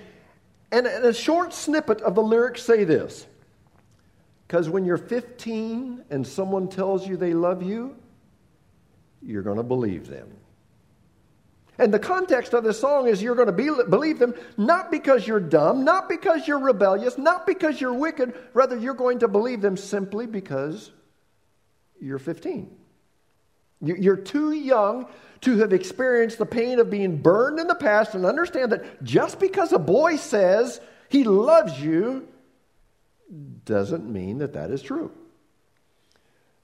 and 0.70 0.86
a 0.86 1.14
short 1.14 1.54
snippet 1.54 2.02
of 2.02 2.16
the 2.16 2.24
lyrics 2.24 2.62
say 2.62 2.84
this 2.84 3.26
Because 4.46 4.68
when 4.68 4.84
you're 4.84 4.98
15 4.98 6.04
and 6.10 6.28
someone 6.28 6.68
tells 6.68 7.08
you 7.08 7.16
they 7.16 7.34
love 7.34 7.64
you, 7.64 7.96
you're 9.22 9.44
going 9.44 9.58
to 9.58 9.64
believe 9.64 10.08
them. 10.08 10.30
And 11.78 11.94
the 11.94 12.00
context 12.00 12.54
of 12.54 12.66
this 12.66 12.80
song 12.80 13.08
is 13.08 13.22
you're 13.22 13.36
going 13.36 13.48
to 13.48 13.54
be, 13.54 13.70
believe 13.90 14.20
them 14.20 14.34
not 14.58 14.92
because 14.92 15.26
you're 15.26 15.40
dumb, 15.40 15.86
not 15.86 16.10
because 16.10 16.46
you're 16.46 16.60
rebellious, 16.60 17.18
not 17.18 17.48
because 17.48 17.80
you're 17.80 17.94
wicked. 17.94 18.34
Rather, 18.54 18.78
you're 18.78 18.94
going 18.94 19.20
to 19.20 19.30
believe 19.30 19.62
them 19.62 19.78
simply 19.78 20.28
because 20.28 20.92
you're 22.02 22.20
15. 22.20 22.76
You're 23.82 24.18
too 24.18 24.52
young 24.52 25.08
to 25.42 25.58
have 25.60 25.72
experienced 25.72 26.38
the 26.38 26.46
pain 26.46 26.80
of 26.80 26.90
being 26.90 27.22
burned 27.22 27.60
in 27.60 27.68
the 27.68 27.76
past 27.76 28.14
and 28.14 28.26
understand 28.26 28.74
that 28.74 29.02
just 29.02 29.40
because 29.40 29.72
a 29.72 29.80
boy 29.80 30.18
says 30.18 30.82
he 31.08 31.24
loves 31.24 31.80
you 31.80 32.28
doesn't 33.64 34.12
mean 34.12 34.40
that 34.40 34.54
that 34.54 34.70
is 34.70 34.82
true. 34.82 35.12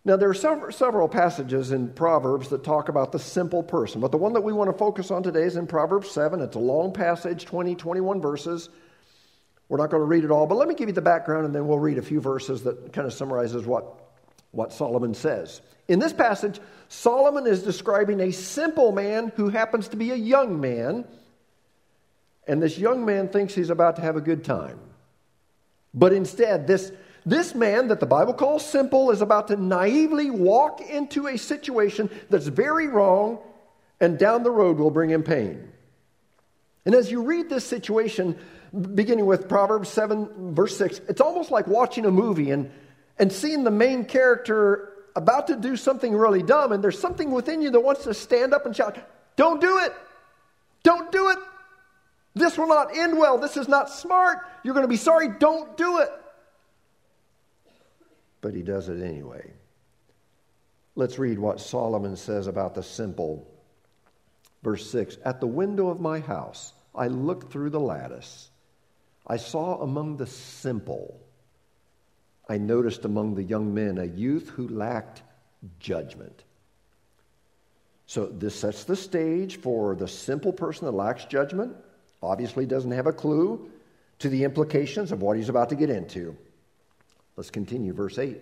Now, 0.07 0.17
there 0.17 0.29
are 0.29 0.35
several, 0.35 0.71
several 0.71 1.07
passages 1.07 1.71
in 1.71 1.89
Proverbs 1.89 2.49
that 2.49 2.63
talk 2.63 2.89
about 2.89 3.11
the 3.11 3.17
simple 3.17 3.63
person, 3.63 4.01
but 4.01 4.11
the 4.11 4.17
one 4.17 4.33
that 4.33 4.41
we 4.41 4.53
want 4.53 4.69
to 4.71 4.77
focus 4.77 5.09
on 5.09 5.23
today 5.23 5.41
is 5.41 5.55
in 5.55 5.65
Proverbs 5.65 6.11
7. 6.11 6.41
It's 6.41 6.55
a 6.55 6.59
long 6.59 6.93
passage, 6.93 7.45
20, 7.45 7.73
21 7.73 8.21
verses. 8.21 8.69
We're 9.67 9.79
not 9.79 9.89
going 9.89 10.01
to 10.01 10.05
read 10.05 10.23
it 10.23 10.29
all, 10.29 10.45
but 10.45 10.55
let 10.55 10.67
me 10.67 10.75
give 10.75 10.89
you 10.89 10.93
the 10.93 11.01
background 11.01 11.47
and 11.47 11.55
then 11.55 11.67
we'll 11.67 11.79
read 11.79 11.97
a 11.97 12.03
few 12.03 12.21
verses 12.21 12.61
that 12.63 12.93
kind 12.93 13.07
of 13.07 13.13
summarizes 13.13 13.65
what, 13.65 13.85
what 14.51 14.71
Solomon 14.71 15.15
says. 15.15 15.61
In 15.87 15.97
this 15.97 16.13
passage, 16.13 16.59
Solomon 16.87 17.47
is 17.47 17.63
describing 17.63 18.19
a 18.19 18.31
simple 18.31 18.91
man 18.91 19.31
who 19.35 19.49
happens 19.49 19.87
to 19.87 19.97
be 19.97 20.11
a 20.11 20.15
young 20.15 20.61
man, 20.61 21.05
and 22.47 22.61
this 22.61 22.77
young 22.77 23.05
man 23.05 23.29
thinks 23.29 23.55
he's 23.55 23.71
about 23.71 23.95
to 23.95 24.03
have 24.03 24.17
a 24.17 24.21
good 24.21 24.43
time. 24.43 24.79
But 25.95 26.13
instead, 26.13 26.67
this 26.67 26.91
this 27.25 27.55
man 27.55 27.87
that 27.87 27.99
the 27.99 28.05
Bible 28.05 28.33
calls 28.33 28.63
simple 28.63 29.09
is 29.09 29.21
about 29.21 29.47
to 29.47 29.55
naively 29.55 30.29
walk 30.29 30.79
into 30.81 31.27
a 31.27 31.37
situation 31.37 32.09
that's 32.29 32.47
very 32.47 32.87
wrong 32.87 33.39
and 33.99 34.19
down 34.19 34.43
the 34.43 34.51
road 34.51 34.77
will 34.77 34.91
bring 34.91 35.09
him 35.09 35.23
pain. 35.23 35.71
And 36.85 36.93
as 36.93 37.09
you 37.09 37.23
read 37.23 37.49
this 37.49 37.65
situation, 37.65 38.37
beginning 38.93 39.25
with 39.25 39.49
Proverbs 39.49 39.89
7, 39.89 40.53
verse 40.53 40.77
6, 40.77 41.01
it's 41.09 41.21
almost 41.21 41.49
like 41.49 41.65
watching 41.65 42.05
a 42.05 42.11
movie 42.11 42.51
and, 42.51 42.69
and 43.17 43.31
seeing 43.31 43.63
the 43.63 43.71
main 43.71 44.05
character 44.05 44.93
about 45.15 45.47
to 45.47 45.55
do 45.55 45.77
something 45.77 46.13
really 46.13 46.43
dumb, 46.43 46.73
and 46.73 46.83
there's 46.83 46.99
something 46.99 47.31
within 47.31 47.61
you 47.61 47.71
that 47.71 47.79
wants 47.79 48.03
to 48.03 48.13
stand 48.13 48.53
up 48.53 48.65
and 48.65 48.75
shout, 48.75 48.97
Don't 49.35 49.61
do 49.61 49.79
it! 49.79 49.93
Don't 50.83 51.11
do 51.11 51.29
it! 51.29 51.39
This 52.35 52.57
will 52.57 52.67
not 52.67 52.95
end 52.95 53.17
well. 53.17 53.39
This 53.39 53.57
is 53.57 53.67
not 53.67 53.89
smart. 53.89 54.39
You're 54.63 54.73
going 54.73 54.83
to 54.83 54.89
be 54.89 54.97
sorry. 54.97 55.29
Don't 55.39 55.75
do 55.77 55.99
it 55.99 56.11
but 58.45 58.53
he 58.53 58.61
does 58.61 58.89
it 58.89 59.01
anyway. 59.01 59.51
Let's 60.93 61.17
read 61.17 61.39
what 61.39 61.59
Solomon 61.59 62.15
says 62.15 62.45
about 62.45 62.75
the 62.75 62.83
simple. 62.83 63.51
Verse 64.61 64.87
6 64.91 65.17
At 65.25 65.39
the 65.39 65.47
window 65.47 65.87
of 65.87 65.99
my 65.99 66.19
house, 66.19 66.71
I 66.93 67.07
looked 67.07 67.51
through 67.51 67.71
the 67.71 67.79
lattice. 67.79 68.51
I 69.25 69.37
saw 69.37 69.81
among 69.81 70.17
the 70.17 70.27
simple, 70.27 71.19
I 72.47 72.59
noticed 72.59 73.03
among 73.03 73.33
the 73.33 73.41
young 73.41 73.73
men 73.73 73.97
a 73.97 74.05
youth 74.05 74.49
who 74.49 74.67
lacked 74.67 75.23
judgment. 75.79 76.43
So 78.05 78.27
this 78.27 78.53
sets 78.53 78.83
the 78.83 78.95
stage 78.95 79.59
for 79.59 79.95
the 79.95 80.07
simple 80.07 80.53
person 80.53 80.85
that 80.85 80.91
lacks 80.91 81.25
judgment, 81.25 81.75
obviously 82.21 82.67
doesn't 82.67 82.91
have 82.91 83.07
a 83.07 83.11
clue 83.11 83.71
to 84.19 84.29
the 84.29 84.43
implications 84.43 85.11
of 85.11 85.23
what 85.23 85.35
he's 85.35 85.49
about 85.49 85.69
to 85.69 85.75
get 85.75 85.89
into. 85.89 86.37
Let's 87.37 87.49
continue, 87.49 87.93
verse 87.93 88.17
8. 88.17 88.41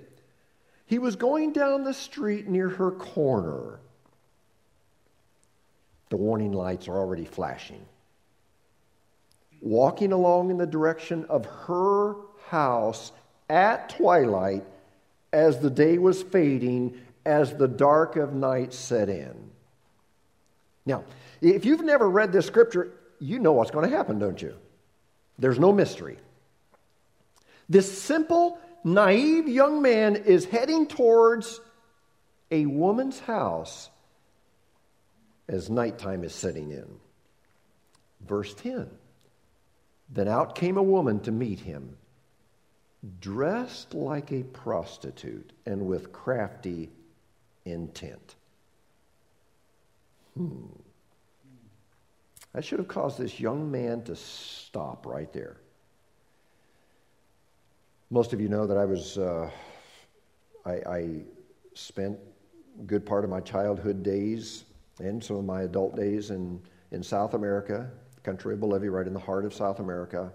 He 0.86 1.00
was 1.00 1.16
going 1.16 1.54
down 1.54 1.84
the 1.84 1.94
street 1.94 2.48
near 2.48 2.70
her 2.70 2.92
corner. 2.92 3.80
The 6.10 6.18
warning 6.18 6.52
lights 6.52 6.88
are 6.88 6.98
already 6.98 7.26
flashing. 7.26 7.86
Walking 9.62 10.12
along 10.12 10.52
in 10.52 10.58
the 10.58 10.68
direction 10.68 11.26
of 11.30 11.46
her 11.46 12.16
house 12.50 13.12
at 13.50 13.90
twilight 13.90 14.64
as 15.32 15.60
the 15.60 15.70
day 15.70 15.98
was 15.98 16.22
fading, 16.22 17.02
as 17.26 17.56
the 17.56 17.68
dark 17.68 18.16
of 18.16 18.34
night 18.34 18.74
set 18.74 19.10
in. 19.10 19.34
Now, 20.86 21.06
if 21.42 21.66
you've 21.66 21.84
never 21.84 22.10
read 22.10 22.32
this 22.32 22.46
scripture, 22.46 22.92
you 23.20 23.40
know 23.40 23.54
what's 23.54 23.72
going 23.72 23.90
to 23.90 23.96
happen, 23.96 24.20
don't 24.20 24.42
you? 24.42 24.54
There's 25.40 25.60
no 25.60 25.72
mystery. 25.72 26.18
This 27.70 28.02
simple 28.02 28.60
naive 28.84 29.48
young 29.48 29.82
man 29.82 30.16
is 30.16 30.46
heading 30.46 30.88
towards 30.88 31.60
a 32.52 32.66
woman's 32.66 33.20
house 33.20 33.90
as 35.48 35.70
nighttime 35.70 36.24
is 36.24 36.34
setting 36.34 36.72
in. 36.72 36.88
Verse 38.28 38.54
10 38.54 38.90
Then 40.10 40.28
out 40.28 40.56
came 40.56 40.78
a 40.78 40.84
woman 40.84 41.20
to 41.22 41.32
meet 41.32 41.60
him, 41.60 41.98
dressed 43.20 43.94
like 43.94 44.32
a 44.32 44.44
prostitute 44.44 45.52
and 45.66 45.88
with 45.88 46.12
crafty 46.12 46.90
intent. 47.66 48.36
Hmm. 50.38 50.66
That 52.54 52.64
should 52.64 52.80
have 52.80 52.88
caused 52.88 53.18
this 53.18 53.40
young 53.40 53.72
man 53.72 54.04
to 54.04 54.16
stop 54.16 55.06
right 55.06 55.32
there. 55.34 55.58
Most 58.14 58.32
of 58.32 58.40
you 58.40 58.48
know 58.48 58.68
that 58.68 58.78
I 58.78 58.86
was, 58.86 59.18
uh, 59.18 59.50
I, 60.68 60.72
I 60.72 61.10
spent 61.74 62.20
a 62.80 62.84
good 62.84 63.08
part 63.08 63.24
of 63.24 63.32
my 63.32 63.40
childhood 63.40 64.04
days 64.04 64.66
and 65.00 65.24
some 65.24 65.38
of 65.38 65.46
my 65.46 65.64
adult 65.64 65.96
days 65.96 66.30
in, 66.30 66.62
in 66.92 67.02
South 67.02 67.34
America, 67.34 67.90
the 68.14 68.22
country 68.22 68.54
of 68.54 68.60
Bolivia, 68.60 68.92
right 68.92 69.08
in 69.08 69.14
the 69.14 69.20
heart 69.20 69.46
of 69.46 69.54
South 69.56 69.80
America. 69.80 70.32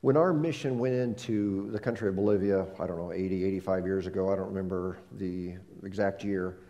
When 0.00 0.16
our 0.16 0.32
mission 0.32 0.78
went 0.78 0.94
into 0.94 1.70
the 1.72 1.78
country 1.78 2.08
of 2.08 2.16
Bolivia, 2.16 2.66
I 2.80 2.86
don't 2.86 2.96
know, 2.96 3.12
80, 3.12 3.44
85 3.44 3.84
years 3.84 4.06
ago, 4.06 4.32
I 4.32 4.36
don't 4.36 4.48
remember 4.48 4.96
the 5.18 5.56
exact 5.84 6.24
year, 6.24 6.60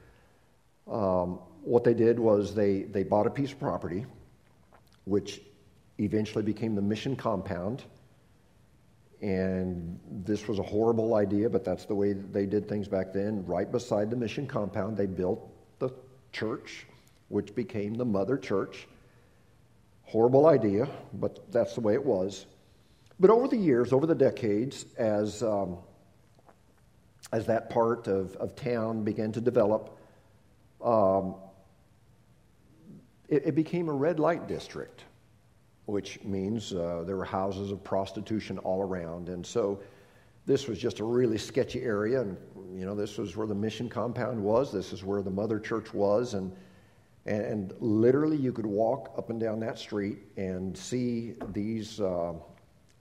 um, 0.91 1.39
what 1.63 1.85
they 1.85 1.95
did 1.95 2.19
was 2.19 2.57
they, 2.57 2.83
they 2.83 3.05
bought 3.05 3.29
a 3.29 3.31
piece 3.31 3.53
of 3.53 3.61
property, 3.61 4.05
which 5.05 5.43
eventually 6.01 6.43
became 6.43 6.75
the 6.75 6.83
mission 6.83 7.15
compound 7.15 7.85
and 9.23 9.99
this 10.25 10.47
was 10.47 10.59
a 10.59 10.63
horrible 10.63 11.15
idea, 11.15 11.49
but 11.49 11.65
that's 11.65 11.87
the 11.87 11.95
way 11.95 12.13
they 12.13 12.47
did 12.47 12.69
things 12.69 12.87
back 12.87 13.13
then. 13.13 13.45
Right 13.47 13.71
beside 13.71 14.11
the 14.11 14.17
mission 14.17 14.47
compound, 14.47 14.97
they 14.97 15.07
built 15.07 15.49
the 15.79 15.91
church, 16.33 16.87
which 17.29 17.55
became 17.55 17.95
the 17.95 18.05
mother 18.05 18.37
church. 18.37 18.87
Horrible 20.03 20.47
idea, 20.47 20.89
but 21.15 21.51
that's 21.51 21.75
the 21.75 21.81
way 21.81 21.95
it 21.95 22.05
was. 22.05 22.47
But 23.19 23.31
over 23.31 23.49
the 23.49 23.57
years, 23.57 23.93
over 23.93 24.07
the 24.07 24.15
decades, 24.15 24.85
as, 24.99 25.43
um, 25.43 25.79
as 27.33 27.47
that 27.47 27.71
part 27.71 28.09
of, 28.09 28.37
of 28.37 28.55
town 28.55 29.03
began 29.03 29.33
to 29.33 29.41
develop, 29.41 29.99
um, 30.85 31.37
it, 33.29 33.47
it 33.47 33.55
became 33.55 33.89
a 33.89 33.93
red 33.93 34.21
light 34.21 34.47
district. 34.47 35.05
Which 35.87 36.23
means 36.25 36.73
uh, 36.73 37.05
there 37.07 37.17
were 37.17 37.25
houses 37.25 37.71
of 37.71 37.83
prostitution 37.83 38.59
all 38.59 38.83
around. 38.83 39.29
And 39.29 39.47
so 39.47 39.81
this 40.45 40.69
was 40.69 40.79
just 40.79 41.01
a 41.01 41.05
really 41.05 41.39
sketchy 41.39 41.83
area. 41.83 42.21
And, 42.21 42.37
you 42.75 42.85
know, 42.85 42.95
this 42.95 43.19
was 43.19 43.37
where 43.37 43.47
the 43.47 43.55
mission 43.55 43.89
compound 43.89 44.43
was, 44.43 44.73
this 44.73 44.93
is 44.93 45.05
where 45.05 45.23
the 45.23 45.31
mother 45.31 45.59
church 45.59 45.95
was. 45.95 46.35
And, 46.35 46.53
and, 47.25 47.73
literally, 47.81 48.37
you 48.37 48.53
could 48.53 48.67
walk 48.67 49.13
up 49.19 49.31
and 49.31 49.41
down 49.41 49.59
that 49.61 49.79
street 49.79 50.19
and 50.37 50.77
see 50.77 51.35
these 51.53 52.01
uh, 52.01 52.35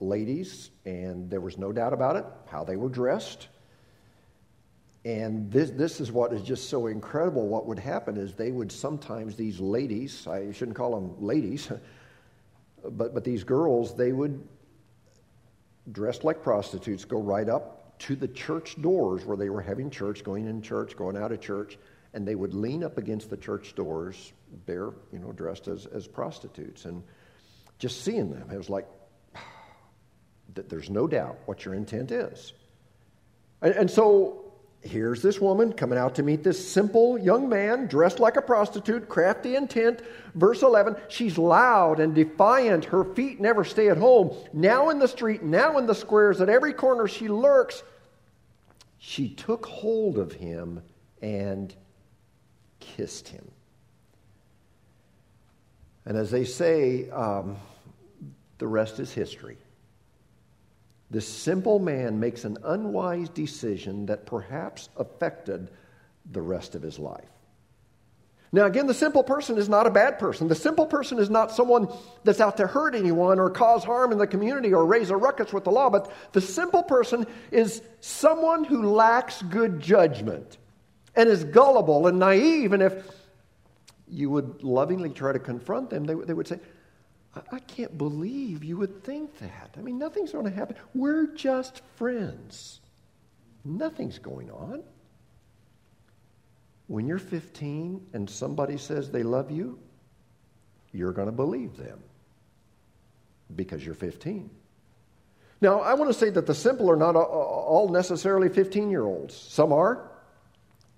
ladies, 0.00 0.70
and 0.84 1.30
there 1.30 1.40
was 1.40 1.58
no 1.58 1.72
doubt 1.72 1.92
about 1.92 2.16
it, 2.16 2.24
how 2.46 2.64
they 2.64 2.76
were 2.76 2.88
dressed. 2.88 3.46
And 5.04 5.48
this, 5.52 5.70
this 5.70 6.00
is 6.00 6.10
what 6.10 6.32
is 6.32 6.42
just 6.42 6.68
so 6.68 6.88
incredible. 6.88 7.46
What 7.46 7.66
would 7.66 7.78
happen 7.78 8.16
is 8.16 8.34
they 8.34 8.50
would 8.50 8.72
sometimes, 8.72 9.36
these 9.36 9.60
ladies, 9.60 10.26
I 10.26 10.50
shouldn't 10.50 10.76
call 10.76 11.00
them 11.00 11.14
ladies, 11.24 11.70
but, 12.82 13.14
but 13.14 13.24
these 13.24 13.44
girls, 13.44 13.94
they 13.94 14.12
would, 14.12 14.46
dressed 15.92 16.24
like 16.24 16.42
prostitutes, 16.42 17.04
go 17.04 17.20
right 17.20 17.48
up 17.48 17.98
to 17.98 18.14
the 18.16 18.28
church 18.28 18.80
doors 18.80 19.24
where 19.24 19.36
they 19.36 19.50
were 19.50 19.62
having 19.62 19.90
church, 19.90 20.22
going 20.22 20.46
in 20.46 20.60
church, 20.62 20.96
going 20.96 21.16
out 21.16 21.32
of 21.32 21.40
church, 21.40 21.78
and 22.14 22.26
they 22.26 22.34
would 22.34 22.54
lean 22.54 22.84
up 22.84 22.98
against 22.98 23.30
the 23.30 23.36
church 23.36 23.74
doors, 23.74 24.32
they're, 24.64 24.92
you 25.12 25.18
know, 25.18 25.32
dressed 25.32 25.68
as, 25.68 25.86
as 25.86 26.06
prostitutes. 26.06 26.84
And 26.84 27.02
just 27.78 28.02
seeing 28.02 28.30
them, 28.30 28.50
it 28.50 28.56
was 28.56 28.70
like, 28.70 28.86
there's 30.54 30.90
no 30.90 31.06
doubt 31.06 31.38
what 31.46 31.64
your 31.64 31.74
intent 31.74 32.10
is. 32.10 32.52
And, 33.62 33.74
and 33.74 33.90
so 33.90 34.45
here's 34.86 35.22
this 35.22 35.40
woman 35.40 35.72
coming 35.72 35.98
out 35.98 36.14
to 36.14 36.22
meet 36.22 36.42
this 36.42 36.66
simple 36.66 37.18
young 37.18 37.48
man 37.48 37.86
dressed 37.86 38.20
like 38.20 38.36
a 38.36 38.42
prostitute, 38.42 39.08
crafty 39.08 39.56
intent. 39.56 40.00
Verse 40.34 40.62
11, 40.62 40.96
she's 41.08 41.36
loud 41.36 42.00
and 42.00 42.14
defiant. 42.14 42.86
Her 42.86 43.04
feet 43.04 43.40
never 43.40 43.64
stay 43.64 43.88
at 43.88 43.96
home. 43.96 44.34
Now 44.52 44.90
in 44.90 44.98
the 44.98 45.08
street, 45.08 45.42
now 45.42 45.78
in 45.78 45.86
the 45.86 45.94
squares, 45.94 46.40
at 46.40 46.48
every 46.48 46.72
corner 46.72 47.06
she 47.06 47.28
lurks. 47.28 47.82
She 48.98 49.28
took 49.28 49.66
hold 49.66 50.18
of 50.18 50.32
him 50.32 50.82
and 51.20 51.74
kissed 52.80 53.28
him. 53.28 53.50
And 56.04 56.16
as 56.16 56.30
they 56.30 56.44
say, 56.44 57.10
um, 57.10 57.56
the 58.58 58.66
rest 58.66 59.00
is 59.00 59.12
history. 59.12 59.58
This 61.10 61.28
simple 61.28 61.78
man 61.78 62.18
makes 62.18 62.44
an 62.44 62.58
unwise 62.64 63.28
decision 63.28 64.06
that 64.06 64.26
perhaps 64.26 64.88
affected 64.96 65.70
the 66.32 66.42
rest 66.42 66.74
of 66.74 66.82
his 66.82 66.98
life. 66.98 67.28
Now, 68.52 68.64
again, 68.64 68.86
the 68.86 68.94
simple 68.94 69.22
person 69.22 69.58
is 69.58 69.68
not 69.68 69.86
a 69.86 69.90
bad 69.90 70.18
person. 70.18 70.48
The 70.48 70.54
simple 70.54 70.86
person 70.86 71.18
is 71.18 71.28
not 71.28 71.52
someone 71.52 71.88
that's 72.24 72.40
out 72.40 72.56
to 72.56 72.66
hurt 72.66 72.94
anyone 72.94 73.38
or 73.38 73.50
cause 73.50 73.84
harm 73.84 74.12
in 74.12 74.18
the 74.18 74.26
community 74.26 74.72
or 74.72 74.86
raise 74.86 75.10
a 75.10 75.16
ruckus 75.16 75.52
with 75.52 75.64
the 75.64 75.70
law, 75.70 75.90
but 75.90 76.10
the 76.32 76.40
simple 76.40 76.82
person 76.82 77.26
is 77.50 77.82
someone 78.00 78.64
who 78.64 78.82
lacks 78.82 79.42
good 79.42 79.80
judgment 79.80 80.58
and 81.14 81.28
is 81.28 81.44
gullible 81.44 82.06
and 82.06 82.18
naive. 82.18 82.72
And 82.72 82.82
if 82.82 83.04
you 84.08 84.30
would 84.30 84.62
lovingly 84.62 85.10
try 85.10 85.32
to 85.32 85.38
confront 85.38 85.90
them, 85.90 86.04
they, 86.04 86.14
they 86.14 86.34
would 86.34 86.46
say, 86.46 86.60
I 87.52 87.58
can't 87.60 87.96
believe 87.96 88.64
you 88.64 88.76
would 88.78 89.04
think 89.04 89.38
that. 89.38 89.74
I 89.76 89.80
mean, 89.80 89.98
nothing's 89.98 90.32
going 90.32 90.44
to 90.44 90.50
happen. 90.50 90.76
We're 90.94 91.26
just 91.34 91.82
friends. 91.96 92.80
Nothing's 93.64 94.18
going 94.18 94.50
on. 94.50 94.82
When 96.86 97.06
you're 97.06 97.18
15 97.18 98.06
and 98.12 98.30
somebody 98.30 98.78
says 98.78 99.10
they 99.10 99.22
love 99.22 99.50
you, 99.50 99.78
you're 100.92 101.12
going 101.12 101.26
to 101.26 101.32
believe 101.32 101.76
them 101.76 101.98
because 103.54 103.84
you're 103.84 103.94
15. 103.94 104.50
Now, 105.60 105.80
I 105.80 105.94
want 105.94 106.12
to 106.12 106.18
say 106.18 106.30
that 106.30 106.46
the 106.46 106.54
simple 106.54 106.90
are 106.90 106.96
not 106.96 107.16
all 107.16 107.88
necessarily 107.88 108.48
15 108.48 108.90
year 108.90 109.04
olds. 109.04 109.34
Some 109.34 109.72
are, 109.72 110.10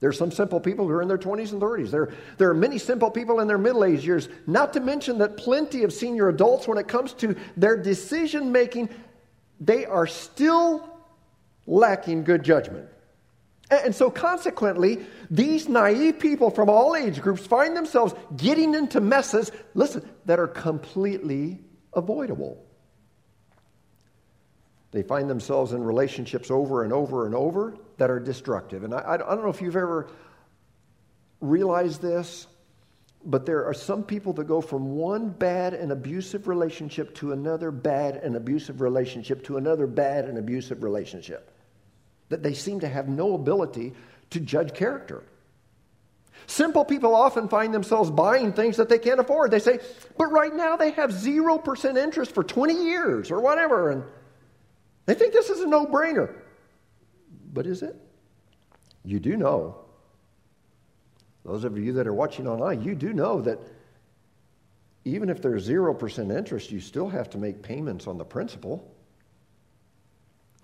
there 0.01 0.11
are 0.11 0.15
some 0.15 0.31
simple 0.31 0.61
people 0.61 0.87
who 0.87 0.93
are 0.93 1.03
in 1.03 1.09
their 1.09 1.19
20s 1.19 1.53
and 1.53 1.61
30s. 1.61 1.91
There, 1.91 2.13
there 2.37 2.49
are 2.49 2.55
many 2.55 2.79
simple 2.79 3.11
people 3.11 3.41
in 3.41 3.49
their 3.49 3.59
middle 3.59 3.85
age 3.85 4.07
years, 4.07 4.29
not 4.47 4.73
to 4.75 4.81
mention 4.81 5.19
that 5.19 5.37
plenty 5.37 5.83
of 5.83 5.93
senior 5.93 6.29
adults, 6.29 6.69
when 6.69 6.79
it 6.79 6.87
comes 6.87 7.13
to 7.15 7.35
their 7.57 7.77
decision 7.77 8.53
making, 8.53 8.91
they 9.61 9.85
are 9.87 10.07
still 10.07 10.89
lacking 11.67 12.23
good 12.23 12.45
judgment. 12.45 12.89
And 13.71 13.95
so, 13.95 14.09
consequently, 14.11 15.05
these 15.31 15.69
naive 15.69 16.19
people 16.19 16.51
from 16.51 16.71
all 16.71 16.97
age 16.97 17.21
groups 17.21 17.47
find 17.47 17.77
themselves 17.77 18.15
getting 18.37 18.75
into 18.75 19.01
messes, 19.01 19.53
listen, 19.75 20.09
that 20.25 20.39
are 20.39 20.47
completely 20.47 21.61
avoidable. 21.93 22.65
They 24.99 25.05
find 25.05 25.31
themselves 25.31 25.75
in 25.75 25.85
relationships 25.85 26.51
over 26.51 26.83
and 26.83 26.93
over 26.93 27.25
and 27.25 27.33
over 27.33 27.77
that 27.99 28.11
are 28.11 28.19
destructive. 28.19 28.83
And 28.83 28.93
I, 28.93 29.15
I 29.15 29.17
don't 29.17 29.45
know 29.45 29.49
if 29.49 29.63
you've 29.63 29.77
ever 29.77 30.09
realized 31.41 32.03
this, 32.03 32.49
but 33.25 33.47
there 33.47 33.65
are 33.65 33.73
some 33.73 34.03
people 34.03 34.33
that 34.33 34.49
go 34.49 34.61
from 34.61 34.97
one 34.97 35.29
bad 35.29 35.73
and 35.73 35.93
abusive 35.93 36.49
relationship 36.49 37.15
to 37.15 37.31
another 37.31 37.71
bad 37.71 38.17
and 38.17 38.35
abusive 38.35 38.81
relationship 38.81 39.45
to 39.45 39.57
another 39.57 39.87
bad 39.87 40.25
and 40.25 40.37
abusive 40.37 40.83
relationship. 40.83 41.49
That 42.29 42.43
they 42.43 42.55
seem 42.55 42.81
to 42.81 42.89
have 42.89 43.09
no 43.09 43.35
ability 43.35 43.93
to 44.31 44.41
judge 44.41 44.75
character. 44.75 45.23
Simple 46.49 46.85
people 46.85 47.15
often 47.15 47.49
find 47.49 47.73
themselves 47.73 48.11
buying 48.11 48.53
things 48.53 48.79
that 48.79 48.89
they 48.89 48.99
can't 48.99 49.21
afford. 49.21 49.53
They 49.53 49.61
say, 49.61 49.79
but 50.17 50.33
right 50.33 50.53
now 50.53 50.75
they 50.75 50.91
have 50.91 51.11
0% 51.11 51.97
interest 51.97 52.35
for 52.35 52.43
20 52.43 52.75
years 52.75 53.31
or 53.31 53.41
whatever. 53.41 53.91
And 53.91 54.03
they 55.09 55.15
think 55.15 55.33
this 55.33 55.49
is 55.49 55.61
a 55.61 55.67
no 55.67 55.87
brainer. 55.87 56.35
But 57.55 57.67
is 57.67 57.83
it? 57.83 57.97
You 59.07 59.19
do 59.19 59.39
know. 59.39 59.79
Those 61.47 61.65
of 61.65 61.79
you 61.79 61.95
that 61.95 62.07
are 62.07 62.13
watching 62.13 62.47
online, 62.47 62.83
you 62.83 62.95
do 62.95 63.15
know 63.15 63.41
that 63.41 63.59
even 65.07 65.31
if 65.31 65.41
there's 65.41 65.67
0% 65.67 66.37
interest, 66.37 66.71
you 66.71 66.79
still 66.79 67.09
have 67.09 67.31
to 67.31 67.39
make 67.39 67.63
payments 67.63 68.07
on 68.07 68.19
the 68.19 68.25
principal. 68.25 68.95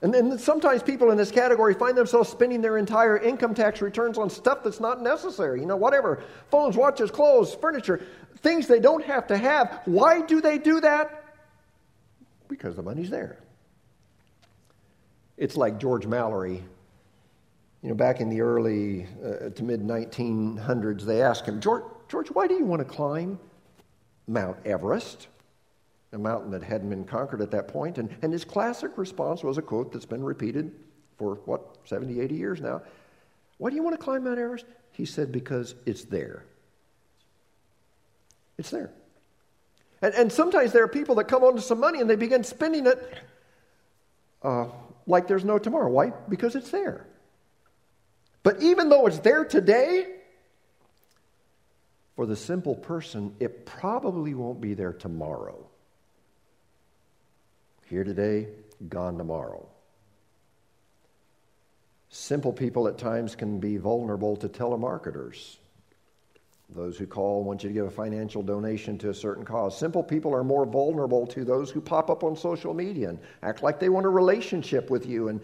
And 0.02 0.12
then 0.12 0.36
sometimes 0.36 0.82
people 0.82 1.10
in 1.10 1.16
this 1.16 1.30
category 1.30 1.72
find 1.72 1.96
themselves 1.96 2.28
spending 2.28 2.60
their 2.60 2.76
entire 2.76 3.16
income 3.16 3.54
tax 3.54 3.80
returns 3.80 4.18
on 4.18 4.28
stuff 4.28 4.62
that's 4.62 4.78
not 4.78 5.00
necessary. 5.00 5.60
You 5.60 5.66
know, 5.66 5.76
whatever 5.76 6.22
phones, 6.50 6.76
watches, 6.76 7.10
clothes, 7.10 7.54
furniture, 7.54 8.04
things 8.40 8.66
they 8.66 8.78
don't 8.78 9.06
have 9.06 9.26
to 9.28 9.38
have. 9.38 9.80
Why 9.86 10.20
do 10.20 10.42
they 10.42 10.58
do 10.58 10.82
that? 10.82 11.24
Because 12.46 12.76
the 12.76 12.82
money's 12.82 13.08
there. 13.08 13.38
It's 15.36 15.56
like 15.56 15.78
George 15.78 16.06
Mallory. 16.06 16.62
You 17.82 17.88
know, 17.90 17.94
back 17.94 18.20
in 18.20 18.30
the 18.30 18.40
early 18.40 19.06
uh, 19.24 19.50
to 19.50 19.62
mid 19.62 19.82
1900s, 19.82 21.02
they 21.02 21.22
asked 21.22 21.44
him, 21.46 21.60
George, 21.60 21.84
George, 22.08 22.28
why 22.28 22.46
do 22.46 22.54
you 22.54 22.64
want 22.64 22.80
to 22.80 22.84
climb 22.84 23.38
Mount 24.26 24.56
Everest? 24.64 25.28
A 26.12 26.18
mountain 26.18 26.50
that 26.52 26.62
hadn't 26.62 26.88
been 26.88 27.04
conquered 27.04 27.42
at 27.42 27.50
that 27.50 27.66
point. 27.66 27.98
And, 27.98 28.08
and 28.22 28.32
his 28.32 28.44
classic 28.44 28.96
response 28.96 29.42
was 29.42 29.58
a 29.58 29.62
quote 29.62 29.92
that's 29.92 30.06
been 30.06 30.22
repeated 30.22 30.70
for, 31.18 31.34
what, 31.44 31.76
70, 31.84 32.20
80 32.20 32.34
years 32.34 32.60
now. 32.60 32.82
Why 33.58 33.70
do 33.70 33.76
you 33.76 33.82
want 33.82 33.98
to 33.98 34.02
climb 34.02 34.24
Mount 34.24 34.38
Everest? 34.38 34.66
He 34.92 35.04
said, 35.04 35.32
because 35.32 35.74
it's 35.86 36.04
there. 36.04 36.44
It's 38.58 38.70
there. 38.70 38.92
And, 40.00 40.14
and 40.14 40.32
sometimes 40.32 40.72
there 40.72 40.84
are 40.84 40.88
people 40.88 41.16
that 41.16 41.24
come 41.24 41.42
onto 41.42 41.60
some 41.60 41.80
money 41.80 42.00
and 42.00 42.08
they 42.08 42.16
begin 42.16 42.44
spending 42.44 42.86
it 42.86 43.18
uh, 44.42 44.66
like 45.06 45.28
there's 45.28 45.44
no 45.44 45.58
tomorrow. 45.58 45.90
Why? 45.90 46.12
Because 46.28 46.54
it's 46.54 46.70
there. 46.70 47.06
But 48.42 48.62
even 48.62 48.88
though 48.88 49.06
it's 49.06 49.18
there 49.20 49.44
today, 49.44 50.06
for 52.16 52.26
the 52.26 52.36
simple 52.36 52.74
person, 52.74 53.34
it 53.40 53.66
probably 53.66 54.34
won't 54.34 54.60
be 54.60 54.74
there 54.74 54.92
tomorrow. 54.92 55.66
Here 57.86 58.04
today, 58.04 58.48
gone 58.88 59.18
tomorrow. 59.18 59.68
Simple 62.08 62.52
people 62.52 62.86
at 62.86 62.98
times 62.98 63.34
can 63.34 63.58
be 63.58 63.76
vulnerable 63.76 64.36
to 64.36 64.48
telemarketers. 64.48 65.56
Those 66.70 66.96
who 66.96 67.06
call 67.06 67.44
want 67.44 67.62
you 67.62 67.68
to 67.68 67.74
give 67.74 67.86
a 67.86 67.90
financial 67.90 68.42
donation 68.42 68.96
to 68.98 69.10
a 69.10 69.14
certain 69.14 69.44
cause. 69.44 69.78
Simple 69.78 70.02
people 70.02 70.34
are 70.34 70.42
more 70.42 70.64
vulnerable 70.64 71.26
to 71.28 71.44
those 71.44 71.70
who 71.70 71.80
pop 71.80 72.10
up 72.10 72.24
on 72.24 72.36
social 72.36 72.72
media 72.72 73.10
and 73.10 73.18
act 73.42 73.62
like 73.62 73.78
they 73.78 73.90
want 73.90 74.06
a 74.06 74.10
relationship 74.10 74.88
with 74.90 75.06
you. 75.06 75.28
And 75.28 75.40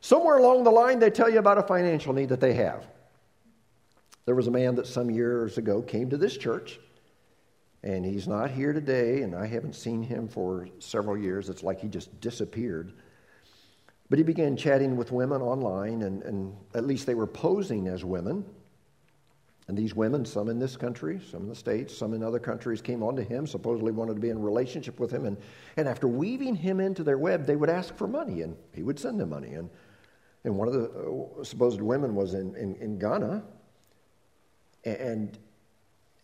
somewhere 0.00 0.38
along 0.38 0.64
the 0.64 0.70
line, 0.70 0.98
they 0.98 1.10
tell 1.10 1.30
you 1.30 1.38
about 1.38 1.58
a 1.58 1.62
financial 1.62 2.12
need 2.12 2.28
that 2.30 2.40
they 2.40 2.54
have. 2.54 2.86
There 4.26 4.34
was 4.34 4.46
a 4.46 4.50
man 4.50 4.74
that 4.74 4.86
some 4.86 5.10
years 5.10 5.58
ago 5.58 5.80
came 5.80 6.10
to 6.10 6.16
this 6.16 6.36
church, 6.36 6.80
and 7.82 8.04
he's 8.04 8.26
not 8.26 8.50
here 8.50 8.72
today, 8.72 9.22
and 9.22 9.34
I 9.34 9.46
haven't 9.46 9.74
seen 9.74 10.02
him 10.02 10.26
for 10.26 10.68
several 10.80 11.16
years. 11.16 11.48
It's 11.50 11.62
like 11.62 11.80
he 11.80 11.88
just 11.88 12.20
disappeared. 12.20 12.92
But 14.10 14.18
he 14.18 14.24
began 14.24 14.56
chatting 14.56 14.96
with 14.96 15.12
women 15.12 15.40
online, 15.40 16.02
and, 16.02 16.22
and 16.22 16.56
at 16.74 16.86
least 16.86 17.06
they 17.06 17.14
were 17.14 17.26
posing 17.26 17.86
as 17.86 18.04
women 18.04 18.44
And 19.66 19.78
these 19.78 19.94
women, 19.94 20.26
some 20.26 20.50
in 20.50 20.58
this 20.58 20.76
country, 20.76 21.20
some 21.30 21.42
in 21.42 21.48
the 21.48 21.54
States, 21.54 21.96
some 21.96 22.12
in 22.12 22.22
other 22.22 22.38
countries, 22.38 22.82
came 22.82 23.02
on 23.02 23.16
to 23.16 23.22
him, 23.22 23.46
supposedly 23.46 23.92
wanted 23.92 24.14
to 24.14 24.20
be 24.20 24.28
in 24.28 24.38
relationship 24.38 25.00
with 25.00 25.10
him. 25.10 25.24
And, 25.24 25.38
and 25.78 25.88
after 25.88 26.06
weaving 26.06 26.54
him 26.54 26.80
into 26.80 27.02
their 27.02 27.16
web, 27.16 27.46
they 27.46 27.56
would 27.56 27.70
ask 27.70 27.96
for 27.96 28.06
money, 28.06 28.42
and 28.42 28.56
he 28.74 28.82
would 28.82 28.98
send 28.98 29.18
them 29.18 29.30
money. 29.30 29.54
And, 29.54 29.70
and 30.44 30.58
one 30.58 30.68
of 30.68 30.74
the 30.74 30.90
uh, 31.40 31.44
supposed 31.44 31.80
women 31.80 32.14
was 32.14 32.34
in, 32.34 32.54
in, 32.56 32.74
in 32.76 32.98
Ghana. 32.98 33.42
And, 34.84 35.38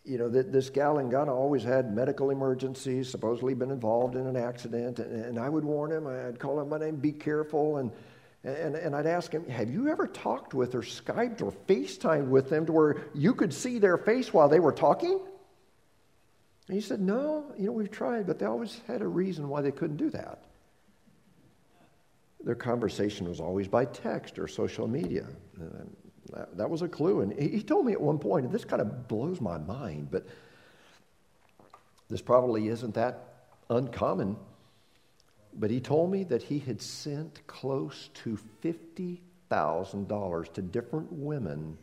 you 0.05 0.18
know, 0.18 0.29
this 0.29 0.68
gal 0.68 0.98
in 0.98 1.09
Ghana 1.09 1.35
always 1.35 1.62
had 1.62 1.94
medical 1.94 2.29
emergencies, 2.29 3.09
supposedly 3.09 3.55
been 3.55 3.70
involved 3.70 4.16
in 4.16 4.26
an 4.26 4.37
accident. 4.37 4.98
And, 4.98 5.24
and 5.24 5.38
I 5.38 5.48
would 5.48 5.64
warn 5.64 5.92
him, 5.92 6.07
I'd 6.07 6.38
call 6.38 6.61
him 6.61 6.68
my 6.68 6.79
name, 6.79 6.96
be 6.96 7.12
careful. 7.12 7.79
And, 7.79 7.90
and, 8.42 8.74
and 8.74 8.96
I'd 8.96 9.07
ask 9.07 9.31
him, 9.33 9.46
Have 9.48 9.70
you 9.70 9.88
ever 9.88 10.07
talked 10.07 10.55
with 10.55 10.74
or 10.74 10.81
Skyped 10.81 11.42
or 11.42 11.53
FaceTimed 11.53 12.29
with 12.29 12.48
them 12.48 12.66
to 12.66 12.72
where 12.72 13.03
you 13.14 13.35
could 13.35 13.53
see 13.53 13.79
their 13.79 13.98
face 13.98 14.33
while 14.33 14.48
they 14.48 14.61
were 14.61 14.72
talking? 14.72 15.20
And 16.66 16.74
he 16.74 16.81
said, 16.81 17.00
No, 17.00 17.53
you 17.59 17.66
know, 17.66 17.72
we've 17.72 17.90
tried, 17.90 18.26
but 18.26 18.38
they 18.38 18.46
always 18.46 18.81
had 18.87 19.03
a 19.03 19.07
reason 19.07 19.48
why 19.48 19.61
they 19.61 19.72
couldn't 19.72 19.98
do 19.98 20.09
that. 20.11 20.44
Their 22.42 22.55
conversation 22.55 23.29
was 23.29 23.40
always 23.40 23.68
by 23.68 23.85
text 23.85 24.38
or 24.38 24.48
social 24.48 24.88
media. 24.88 25.26
That, 26.33 26.57
that 26.57 26.70
was 26.70 26.81
a 26.81 26.88
clue. 26.88 27.20
And 27.20 27.38
he, 27.38 27.48
he 27.48 27.62
told 27.62 27.85
me 27.85 27.92
at 27.92 28.00
one 28.00 28.18
point, 28.18 28.46
and 28.46 28.55
this 28.55 28.64
kind 28.64 28.81
of 28.81 29.07
blows 29.07 29.40
my 29.42 29.59
mind, 29.59 30.09
but 30.11 30.26
this 32.09 32.22
probably 32.22 32.68
isn't 32.68 32.94
that 32.94 33.48
uncommon 33.68 34.37
but 35.54 35.70
he 35.70 35.80
told 35.80 36.10
me 36.10 36.24
that 36.24 36.42
he 36.42 36.58
had 36.58 36.80
sent 36.80 37.46
close 37.46 38.10
to 38.24 38.38
$50,000 38.62 40.52
to 40.52 40.62
different 40.62 41.12
women, 41.12 41.76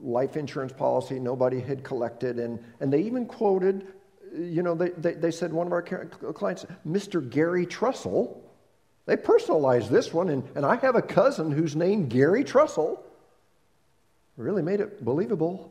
life 0.00 0.36
insurance 0.36 0.72
policy 0.72 1.18
nobody 1.18 1.60
had 1.60 1.84
collected. 1.84 2.38
And, 2.38 2.64
and 2.80 2.90
they 2.92 3.00
even 3.00 3.26
quoted 3.26 3.86
you 4.34 4.62
know, 4.62 4.74
they, 4.74 4.90
they, 4.90 5.14
they 5.14 5.30
said 5.30 5.52
one 5.52 5.66
of 5.66 5.72
our 5.72 5.82
clients, 5.82 6.66
Mr. 6.86 7.28
Gary 7.28 7.66
Trussell. 7.66 8.38
They 9.06 9.16
personalized 9.16 9.90
this 9.90 10.12
one, 10.12 10.30
and, 10.30 10.42
and 10.56 10.66
I 10.66 10.76
have 10.76 10.96
a 10.96 11.02
cousin 11.02 11.52
who's 11.52 11.76
named 11.76 12.10
Gary 12.10 12.42
Trussell. 12.42 12.98
Really 14.36 14.62
made 14.62 14.80
it 14.80 15.04
believable. 15.04 15.70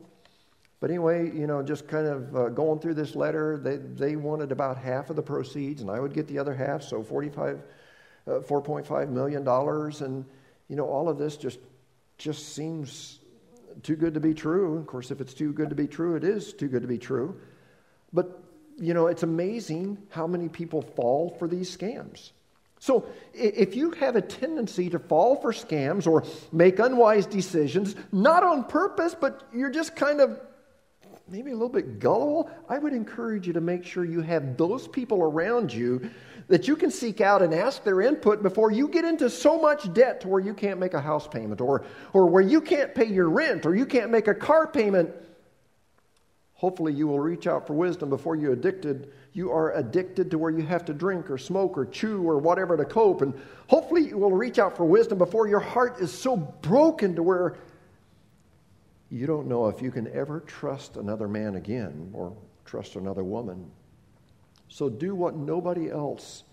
But 0.80 0.90
anyway, 0.90 1.30
you 1.34 1.46
know, 1.46 1.62
just 1.62 1.86
kind 1.86 2.06
of 2.06 2.36
uh, 2.36 2.48
going 2.48 2.80
through 2.80 2.94
this 2.94 3.14
letter, 3.14 3.58
they, 3.58 3.76
they 3.76 4.16
wanted 4.16 4.52
about 4.52 4.78
half 4.78 5.10
of 5.10 5.16
the 5.16 5.22
proceeds, 5.22 5.82
and 5.82 5.90
I 5.90 6.00
would 6.00 6.12
get 6.12 6.26
the 6.28 6.38
other 6.38 6.54
half, 6.54 6.82
so 6.82 7.02
45, 7.02 7.60
uh, 8.26 8.30
$4.5 8.30 9.08
million. 9.10 9.46
And, 9.46 10.24
you 10.68 10.76
know, 10.76 10.86
all 10.86 11.08
of 11.08 11.18
this 11.18 11.36
just, 11.36 11.58
just 12.18 12.54
seems 12.54 13.20
too 13.82 13.96
good 13.96 14.14
to 14.14 14.20
be 14.20 14.34
true. 14.34 14.76
Of 14.76 14.86
course, 14.86 15.10
if 15.10 15.20
it's 15.20 15.34
too 15.34 15.52
good 15.52 15.70
to 15.70 15.76
be 15.76 15.86
true, 15.86 16.16
it 16.16 16.24
is 16.24 16.52
too 16.52 16.68
good 16.68 16.82
to 16.82 16.88
be 16.88 16.98
true. 16.98 17.38
But 18.12 18.42
you 18.78 18.94
know, 18.94 19.06
it's 19.06 19.22
amazing 19.22 19.98
how 20.10 20.26
many 20.26 20.48
people 20.48 20.82
fall 20.82 21.34
for 21.38 21.48
these 21.48 21.74
scams. 21.74 22.32
So, 22.78 23.06
if 23.32 23.74
you 23.74 23.92
have 23.92 24.16
a 24.16 24.20
tendency 24.20 24.90
to 24.90 24.98
fall 24.98 25.36
for 25.36 25.52
scams 25.52 26.06
or 26.06 26.24
make 26.52 26.78
unwise 26.78 27.26
decisions, 27.26 27.96
not 28.12 28.42
on 28.42 28.64
purpose, 28.64 29.16
but 29.18 29.48
you're 29.52 29.70
just 29.70 29.96
kind 29.96 30.20
of 30.20 30.38
maybe 31.28 31.50
a 31.50 31.54
little 31.54 31.68
bit 31.68 31.98
gullible, 31.98 32.50
I 32.68 32.78
would 32.78 32.92
encourage 32.92 33.46
you 33.46 33.54
to 33.54 33.60
make 33.60 33.84
sure 33.84 34.04
you 34.04 34.20
have 34.20 34.56
those 34.56 34.86
people 34.86 35.22
around 35.22 35.72
you 35.72 36.10
that 36.48 36.68
you 36.68 36.76
can 36.76 36.90
seek 36.90 37.20
out 37.20 37.42
and 37.42 37.52
ask 37.52 37.82
their 37.82 38.00
input 38.00 38.42
before 38.42 38.70
you 38.70 38.88
get 38.88 39.04
into 39.04 39.28
so 39.28 39.60
much 39.60 39.92
debt 39.92 40.20
to 40.20 40.28
where 40.28 40.40
you 40.40 40.54
can't 40.54 40.78
make 40.78 40.94
a 40.94 41.00
house 41.00 41.26
payment 41.26 41.60
or, 41.60 41.84
or 42.12 42.26
where 42.26 42.42
you 42.42 42.60
can't 42.60 42.94
pay 42.94 43.06
your 43.06 43.28
rent 43.28 43.66
or 43.66 43.74
you 43.74 43.86
can't 43.86 44.10
make 44.10 44.28
a 44.28 44.34
car 44.34 44.68
payment 44.68 45.10
Hopefully, 46.56 46.92
you 46.92 47.06
will 47.06 47.20
reach 47.20 47.46
out 47.46 47.66
for 47.66 47.74
wisdom 47.74 48.08
before 48.08 48.34
you 48.34 48.50
addicted. 48.52 49.12
You 49.34 49.52
are 49.52 49.74
addicted 49.74 50.30
to 50.30 50.38
where 50.38 50.50
you 50.50 50.62
have 50.62 50.86
to 50.86 50.94
drink 50.94 51.30
or 51.30 51.36
smoke 51.36 51.76
or 51.76 51.84
chew 51.84 52.22
or 52.22 52.38
whatever 52.38 52.78
to 52.78 52.84
cope. 52.84 53.20
And 53.20 53.34
hopefully, 53.66 54.08
you 54.08 54.16
will 54.16 54.32
reach 54.32 54.58
out 54.58 54.74
for 54.74 54.86
wisdom 54.86 55.18
before 55.18 55.48
your 55.48 55.60
heart 55.60 56.00
is 56.00 56.10
so 56.10 56.36
broken 56.36 57.14
to 57.14 57.22
where 57.22 57.58
you 59.10 59.26
don't 59.26 59.46
know 59.46 59.68
if 59.68 59.82
you 59.82 59.90
can 59.90 60.10
ever 60.14 60.40
trust 60.40 60.96
another 60.96 61.28
man 61.28 61.56
again 61.56 62.10
or 62.14 62.34
trust 62.64 62.96
another 62.96 63.22
woman. 63.22 63.70
So, 64.68 64.88
do 64.88 65.14
what 65.14 65.36
nobody 65.36 65.90
else 65.90 66.44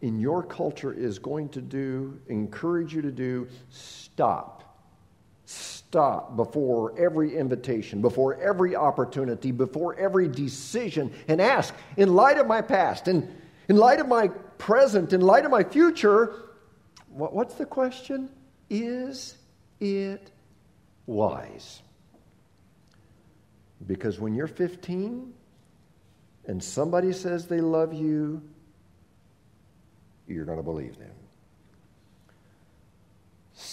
in 0.00 0.20
your 0.20 0.44
culture 0.44 0.92
is 0.92 1.18
going 1.18 1.48
to 1.50 1.60
do, 1.60 2.20
encourage 2.28 2.94
you 2.94 3.02
to 3.02 3.10
do. 3.10 3.48
Stop 3.68 4.64
stop 5.46 5.83
before 6.36 6.98
every 6.98 7.36
invitation, 7.36 8.00
before 8.00 8.40
every 8.40 8.74
opportunity, 8.76 9.52
before 9.52 9.94
every 9.96 10.28
decision, 10.28 11.12
and 11.28 11.40
ask, 11.40 11.74
in 11.96 12.14
light 12.14 12.38
of 12.38 12.46
my 12.46 12.60
past, 12.60 13.08
and 13.08 13.28
in 13.68 13.76
light 13.76 14.00
of 14.00 14.08
my 14.08 14.28
present, 14.58 15.12
in 15.12 15.20
light 15.20 15.44
of 15.44 15.50
my 15.50 15.62
future, 15.62 16.34
what, 17.08 17.32
what's 17.32 17.54
the 17.54 17.66
question? 17.66 18.28
Is 18.68 19.36
it 19.80 20.30
wise? 21.06 21.82
Because 23.86 24.18
when 24.18 24.34
you're 24.34 24.46
15 24.46 25.32
and 26.46 26.62
somebody 26.62 27.12
says 27.12 27.46
they 27.46 27.60
love 27.60 27.92
you, 27.92 28.42
you're 30.26 30.44
going 30.44 30.58
to 30.58 30.64
believe 30.64 30.98
them. 30.98 31.12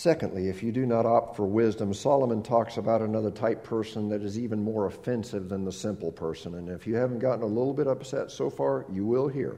Secondly, 0.02 0.50
if 0.50 0.64
you 0.64 0.72
do 0.72 0.88
not 0.88 1.06
opt 1.06 1.36
for 1.36 1.46
wisdom, 1.46 1.94
Solomon 1.94 2.42
talks 2.42 2.78
about 2.78 3.04
another 3.04 3.30
type 3.30 3.64
person 3.64 4.10
that 4.10 4.24
is 4.24 4.40
even 4.40 4.64
more 4.64 4.88
offensive 4.88 5.48
than 5.48 5.64
the 5.64 5.72
simple 5.72 6.12
person. 6.12 6.56
And 6.56 6.70
if 6.70 6.88
you 6.88 6.96
haven't 6.96 7.20
gotten 7.20 7.44
a 7.44 7.46
little 7.46 7.76
bit 7.76 7.86
upset 7.86 8.32
so 8.32 8.50
far, 8.50 8.88
you 8.92 9.06
will 9.06 9.28
hear. 9.28 9.58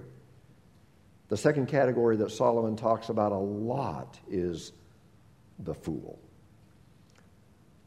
The 1.30 1.38
second 1.38 1.68
category 1.68 2.18
that 2.18 2.30
Solomon 2.30 2.76
talks 2.76 3.08
about 3.08 3.32
a 3.32 3.38
lot 3.38 4.20
is 4.30 4.74
the 5.60 5.74
fool. 5.74 6.20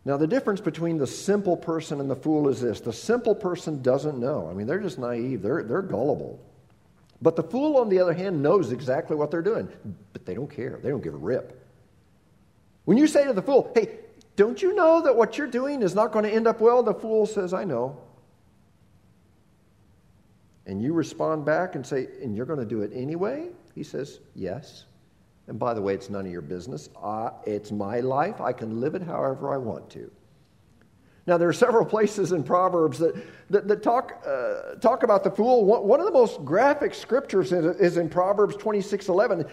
Now, 0.06 0.16
the 0.16 0.26
difference 0.26 0.62
between 0.62 0.96
the 0.96 1.06
simple 1.06 1.58
person 1.58 2.00
and 2.00 2.08
the 2.08 2.16
fool 2.16 2.48
is 2.48 2.62
this 2.62 2.80
the 2.80 2.90
simple 2.90 3.34
person 3.34 3.82
doesn't 3.82 4.18
know. 4.18 4.48
I 4.50 4.54
mean, 4.54 4.66
they're 4.66 4.80
just 4.80 4.98
naive, 4.98 5.42
they're, 5.42 5.62
they're 5.62 5.82
gullible. 5.82 6.40
But 7.20 7.36
the 7.36 7.42
fool, 7.42 7.76
on 7.76 7.90
the 7.90 7.98
other 7.98 8.14
hand, 8.14 8.42
knows 8.42 8.72
exactly 8.72 9.14
what 9.14 9.30
they're 9.30 9.42
doing, 9.42 9.68
but 10.14 10.24
they 10.24 10.32
don't 10.32 10.50
care, 10.50 10.80
they 10.82 10.88
don't 10.88 11.04
give 11.04 11.12
a 11.12 11.18
rip. 11.18 11.64
When 12.86 12.96
you 12.96 13.06
say 13.06 13.24
to 13.26 13.32
the 13.32 13.42
fool, 13.42 13.70
hey, 13.74 13.98
don't 14.36 14.62
you 14.62 14.74
know 14.74 15.02
that 15.02 15.14
what 15.14 15.36
you're 15.36 15.46
doing 15.48 15.82
is 15.82 15.94
not 15.94 16.12
going 16.12 16.24
to 16.24 16.30
end 16.30 16.46
up 16.46 16.60
well? 16.60 16.82
The 16.82 16.94
fool 16.94 17.26
says, 17.26 17.52
I 17.52 17.64
know. 17.64 18.00
And 20.66 20.80
you 20.80 20.92
respond 20.92 21.44
back 21.44 21.74
and 21.74 21.84
say, 21.84 22.08
and 22.22 22.36
you're 22.36 22.46
going 22.46 22.60
to 22.60 22.66
do 22.66 22.82
it 22.82 22.92
anyway? 22.94 23.48
He 23.74 23.82
says, 23.82 24.20
yes. 24.34 24.84
And 25.48 25.58
by 25.58 25.74
the 25.74 25.82
way, 25.82 25.94
it's 25.94 26.10
none 26.10 26.26
of 26.26 26.32
your 26.32 26.42
business. 26.42 26.88
Uh, 27.00 27.30
it's 27.44 27.72
my 27.72 28.00
life. 28.00 28.40
I 28.40 28.52
can 28.52 28.80
live 28.80 28.94
it 28.94 29.02
however 29.02 29.52
I 29.52 29.56
want 29.56 29.90
to. 29.90 30.10
Now, 31.26 31.38
there 31.38 31.48
are 31.48 31.52
several 31.52 31.84
places 31.96 32.30
in 32.30 32.44
Proverbs 32.44 32.98
that, 32.98 33.16
that, 33.50 33.66
that 33.66 33.82
talk, 33.82 34.22
uh, 34.24 34.76
talk 34.76 35.02
about 35.02 35.24
the 35.24 35.30
fool. 35.30 35.64
One, 35.64 35.98
of 35.98 36.06
the 36.06 36.12
most 36.12 36.44
graphic 36.44 36.94
scriptures 36.94 37.52
is 37.52 37.96
in 37.96 38.08
Proverbs 38.08 38.54
26 38.56 39.08
11. 39.08 39.44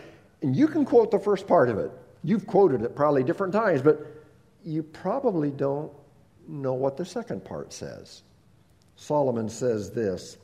And 0.43 0.55
you 0.55 0.67
can 0.67 0.85
quote 0.85 1.09
the 1.09 1.19
first 1.19 1.47
part 1.47 1.69
of 1.69 1.79
it. 1.79 1.91
You've 2.23 2.47
quoted 2.47 2.81
it 2.81 2.95
probably 2.95 3.23
different 3.23 3.53
times, 3.53 3.81
but 3.81 4.05
you 4.63 4.83
probably 4.83 5.51
don't 5.51 5.91
know 6.47 6.73
what 6.73 6.97
the 6.97 7.05
second 7.05 7.43
part 7.43 7.73
says. 7.73 8.23
Solomon 8.95 9.49
says 9.49 9.91
this 9.91 10.37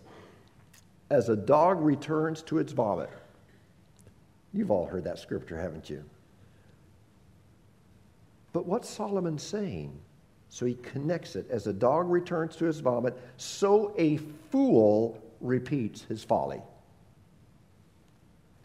As 1.09 1.29
a 1.29 1.35
dog 1.35 1.81
returns 1.81 2.41
to 2.43 2.57
its 2.57 2.73
vomit. 2.73 3.09
You've 4.53 4.71
all 4.71 4.85
heard 4.85 5.03
that 5.03 5.19
scripture, 5.19 5.59
haven't 5.59 5.89
you? 5.89 6.03
But 8.51 8.65
what's 8.65 8.89
Solomon 8.89 9.37
saying? 9.37 9.97
So 10.49 10.65
he 10.65 10.73
connects 10.75 11.35
it. 11.35 11.45
As 11.51 11.67
a 11.67 11.73
dog 11.73 12.09
returns 12.09 12.55
to 12.55 12.65
his 12.65 12.79
vomit, 12.79 13.15
so 13.37 13.93
a 13.97 14.17
fool 14.49 15.21
repeats 15.39 16.01
his 16.01 16.23
folly. 16.23 16.61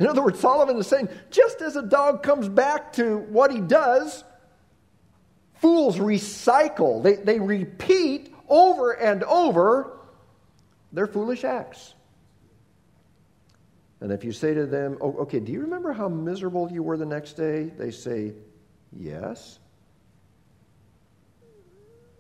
In 0.05 0.11
other 0.11 0.23
words, 0.23 0.39
Solomon 0.39 0.77
is 0.77 0.87
saying 0.87 1.09
just 1.31 1.63
as 1.63 1.77
a 1.77 1.83
dog 1.83 2.23
comes 2.23 2.47
back 2.47 2.93
to 2.93 3.17
what 3.17 3.51
he 3.51 3.59
does, 3.59 4.23
fools 5.55 5.97
recycle, 5.97 7.03
they, 7.03 7.15
they 7.15 7.41
repeat 7.41 8.31
over 8.47 8.93
and 8.93 9.25
over 9.25 9.97
their 10.93 11.07
foolish 11.07 11.43
acts. 11.43 11.95
And 14.03 14.13
if 14.13 14.25
you 14.25 14.33
say 14.33 14.53
to 14.53 14.67
them, 14.67 14.99
oh, 15.01 15.17
okay, 15.21 15.41
do 15.41 15.53
you 15.53 15.63
remember 15.63 15.95
how 15.95 16.11
miserable 16.11 16.71
you 16.71 16.83
were 16.83 16.99
the 16.99 17.07
next 17.07 17.33
day? 17.33 17.73
They 17.79 17.91
say, 17.91 18.35
yes. 18.93 19.59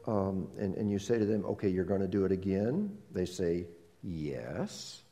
Um, 0.06 0.48
and, 0.58 0.74
and 0.76 0.90
you 0.90 0.98
say 0.98 1.18
to 1.18 1.26
them, 1.26 1.44
okay, 1.44 1.68
you're 1.68 1.84
going 1.84 2.00
to 2.00 2.08
do 2.08 2.24
it 2.24 2.32
again. 2.32 2.96
They 3.12 3.26
say, 3.26 3.66
yes. 4.02 5.03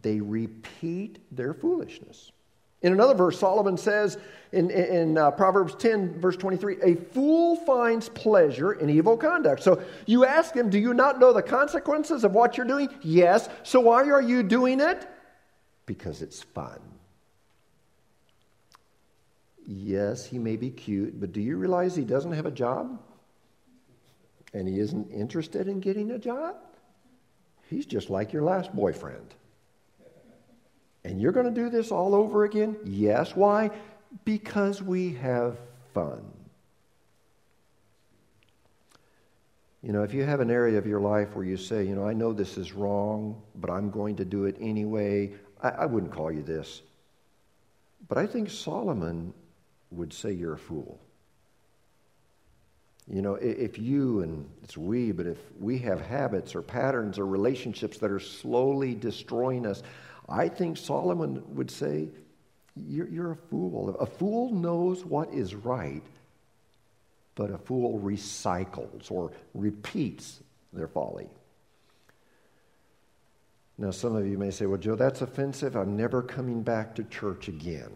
They 0.00 0.20
repeat 0.20 1.18
their 1.30 1.52
foolishness. 1.52 2.32
In 2.82 2.92
another 2.92 3.14
verse, 3.14 3.38
Solomon 3.38 3.76
says 3.76 4.18
in, 4.50 4.70
in 4.70 5.16
uh, 5.16 5.30
Proverbs 5.30 5.74
10, 5.76 6.20
verse 6.20 6.36
23, 6.36 6.78
a 6.82 6.96
fool 6.96 7.56
finds 7.56 8.08
pleasure 8.08 8.72
in 8.72 8.90
evil 8.90 9.16
conduct. 9.16 9.62
So 9.62 9.82
you 10.06 10.24
ask 10.24 10.54
him, 10.54 10.68
Do 10.68 10.78
you 10.78 10.92
not 10.92 11.20
know 11.20 11.32
the 11.32 11.42
consequences 11.42 12.24
of 12.24 12.32
what 12.32 12.56
you're 12.56 12.66
doing? 12.66 12.88
Yes. 13.02 13.48
So 13.62 13.80
why 13.80 14.10
are 14.10 14.22
you 14.22 14.42
doing 14.42 14.80
it? 14.80 15.08
Because 15.86 16.22
it's 16.22 16.42
fun. 16.42 16.80
Yes, 19.64 20.26
he 20.26 20.38
may 20.38 20.56
be 20.56 20.70
cute, 20.70 21.20
but 21.20 21.32
do 21.32 21.40
you 21.40 21.56
realize 21.56 21.94
he 21.94 22.04
doesn't 22.04 22.32
have 22.32 22.46
a 22.46 22.50
job? 22.50 23.00
And 24.52 24.66
he 24.66 24.80
isn't 24.80 25.08
interested 25.10 25.68
in 25.68 25.78
getting 25.78 26.10
a 26.10 26.18
job? 26.18 26.56
He's 27.70 27.86
just 27.86 28.10
like 28.10 28.32
your 28.32 28.42
last 28.42 28.74
boyfriend. 28.74 29.34
And 31.04 31.20
you're 31.20 31.32
going 31.32 31.52
to 31.52 31.60
do 31.60 31.68
this 31.68 31.90
all 31.90 32.14
over 32.14 32.44
again? 32.44 32.76
Yes. 32.84 33.34
Why? 33.34 33.70
Because 34.24 34.82
we 34.82 35.14
have 35.14 35.58
fun. 35.94 36.22
You 39.82 39.92
know, 39.92 40.04
if 40.04 40.14
you 40.14 40.22
have 40.22 40.38
an 40.38 40.50
area 40.50 40.78
of 40.78 40.86
your 40.86 41.00
life 41.00 41.34
where 41.34 41.44
you 41.44 41.56
say, 41.56 41.84
you 41.84 41.96
know, 41.96 42.06
I 42.06 42.12
know 42.12 42.32
this 42.32 42.56
is 42.56 42.72
wrong, 42.72 43.42
but 43.56 43.68
I'm 43.68 43.90
going 43.90 44.14
to 44.16 44.24
do 44.24 44.44
it 44.44 44.56
anyway, 44.60 45.32
I, 45.60 45.70
I 45.70 45.86
wouldn't 45.86 46.12
call 46.12 46.30
you 46.30 46.42
this. 46.42 46.82
But 48.08 48.16
I 48.16 48.26
think 48.26 48.48
Solomon 48.48 49.34
would 49.90 50.12
say 50.12 50.32
you're 50.32 50.54
a 50.54 50.58
fool. 50.58 51.00
You 53.08 53.22
know, 53.22 53.34
if 53.34 53.78
you, 53.78 54.20
and 54.20 54.48
it's 54.62 54.76
we, 54.76 55.10
but 55.10 55.26
if 55.26 55.38
we 55.58 55.78
have 55.78 56.00
habits 56.00 56.54
or 56.54 56.62
patterns 56.62 57.18
or 57.18 57.26
relationships 57.26 57.98
that 57.98 58.10
are 58.10 58.20
slowly 58.20 58.94
destroying 58.94 59.66
us, 59.66 59.82
I 60.28 60.48
think 60.48 60.76
Solomon 60.76 61.42
would 61.54 61.70
say, 61.70 62.08
you're, 62.76 63.08
you're, 63.08 63.32
a 63.32 63.36
fool. 63.36 63.94
A 64.00 64.06
fool 64.06 64.52
knows 64.52 65.04
what 65.04 65.32
is 65.32 65.54
right, 65.54 66.02
but 67.34 67.50
a 67.50 67.58
fool 67.58 68.00
recycles 68.00 69.10
or 69.10 69.32
repeats 69.54 70.40
their 70.72 70.88
folly. 70.88 71.28
Now, 73.78 73.90
some 73.90 74.14
of 74.16 74.26
you 74.26 74.38
may 74.38 74.50
say, 74.50 74.66
well, 74.66 74.78
Joe, 74.78 74.94
that's 74.94 75.22
offensive. 75.22 75.76
I'm 75.76 75.96
never 75.96 76.22
coming 76.22 76.62
back 76.62 76.94
to 76.94 77.04
church 77.04 77.48
again. 77.48 77.90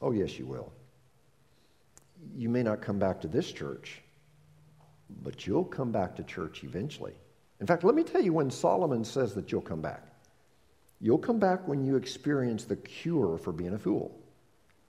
Oh, 0.00 0.12
yes, 0.12 0.38
you 0.38 0.46
will. 0.46 0.72
You 2.36 2.48
may 2.48 2.62
not 2.62 2.80
come 2.80 2.98
back 2.98 3.20
to 3.20 3.28
this 3.28 3.52
church, 3.52 4.00
but 5.22 5.46
you'll 5.46 5.64
come 5.64 5.92
back 5.92 6.16
to 6.16 6.22
church 6.22 6.64
eventually. 6.64 7.14
In 7.60 7.66
fact, 7.66 7.84
let 7.84 7.94
me 7.94 8.02
tell 8.02 8.22
you 8.22 8.32
when 8.32 8.50
Solomon 8.50 9.04
says 9.04 9.34
that 9.34 9.52
you'll 9.52 9.60
come 9.60 9.82
back. 9.82 10.09
You'll 11.00 11.18
come 11.18 11.38
back 11.38 11.66
when 11.66 11.84
you 11.84 11.96
experience 11.96 12.64
the 12.64 12.76
cure 12.76 13.38
for 13.38 13.52
being 13.52 13.74
a 13.74 13.78
fool. 13.78 14.18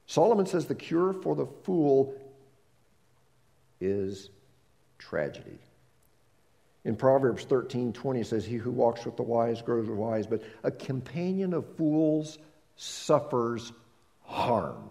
Solomon 0.07 0.45
says 0.45 0.65
the 0.65 0.75
cure 0.75 1.13
for 1.13 1.35
the 1.35 1.45
fool 1.45 2.13
is 3.79 4.29
tragedy. 4.97 5.57
In 6.83 6.95
Proverbs 6.95 7.45
13 7.45 7.93
20 7.93 8.23
says, 8.23 8.45
He 8.45 8.55
who 8.55 8.71
walks 8.71 9.05
with 9.05 9.15
the 9.15 9.23
wise 9.23 9.61
grows 9.61 9.87
wise, 9.87 10.27
but 10.27 10.43
a 10.63 10.71
companion 10.71 11.53
of 11.53 11.77
fools 11.77 12.39
suffers 12.75 13.71
harm. 14.23 14.89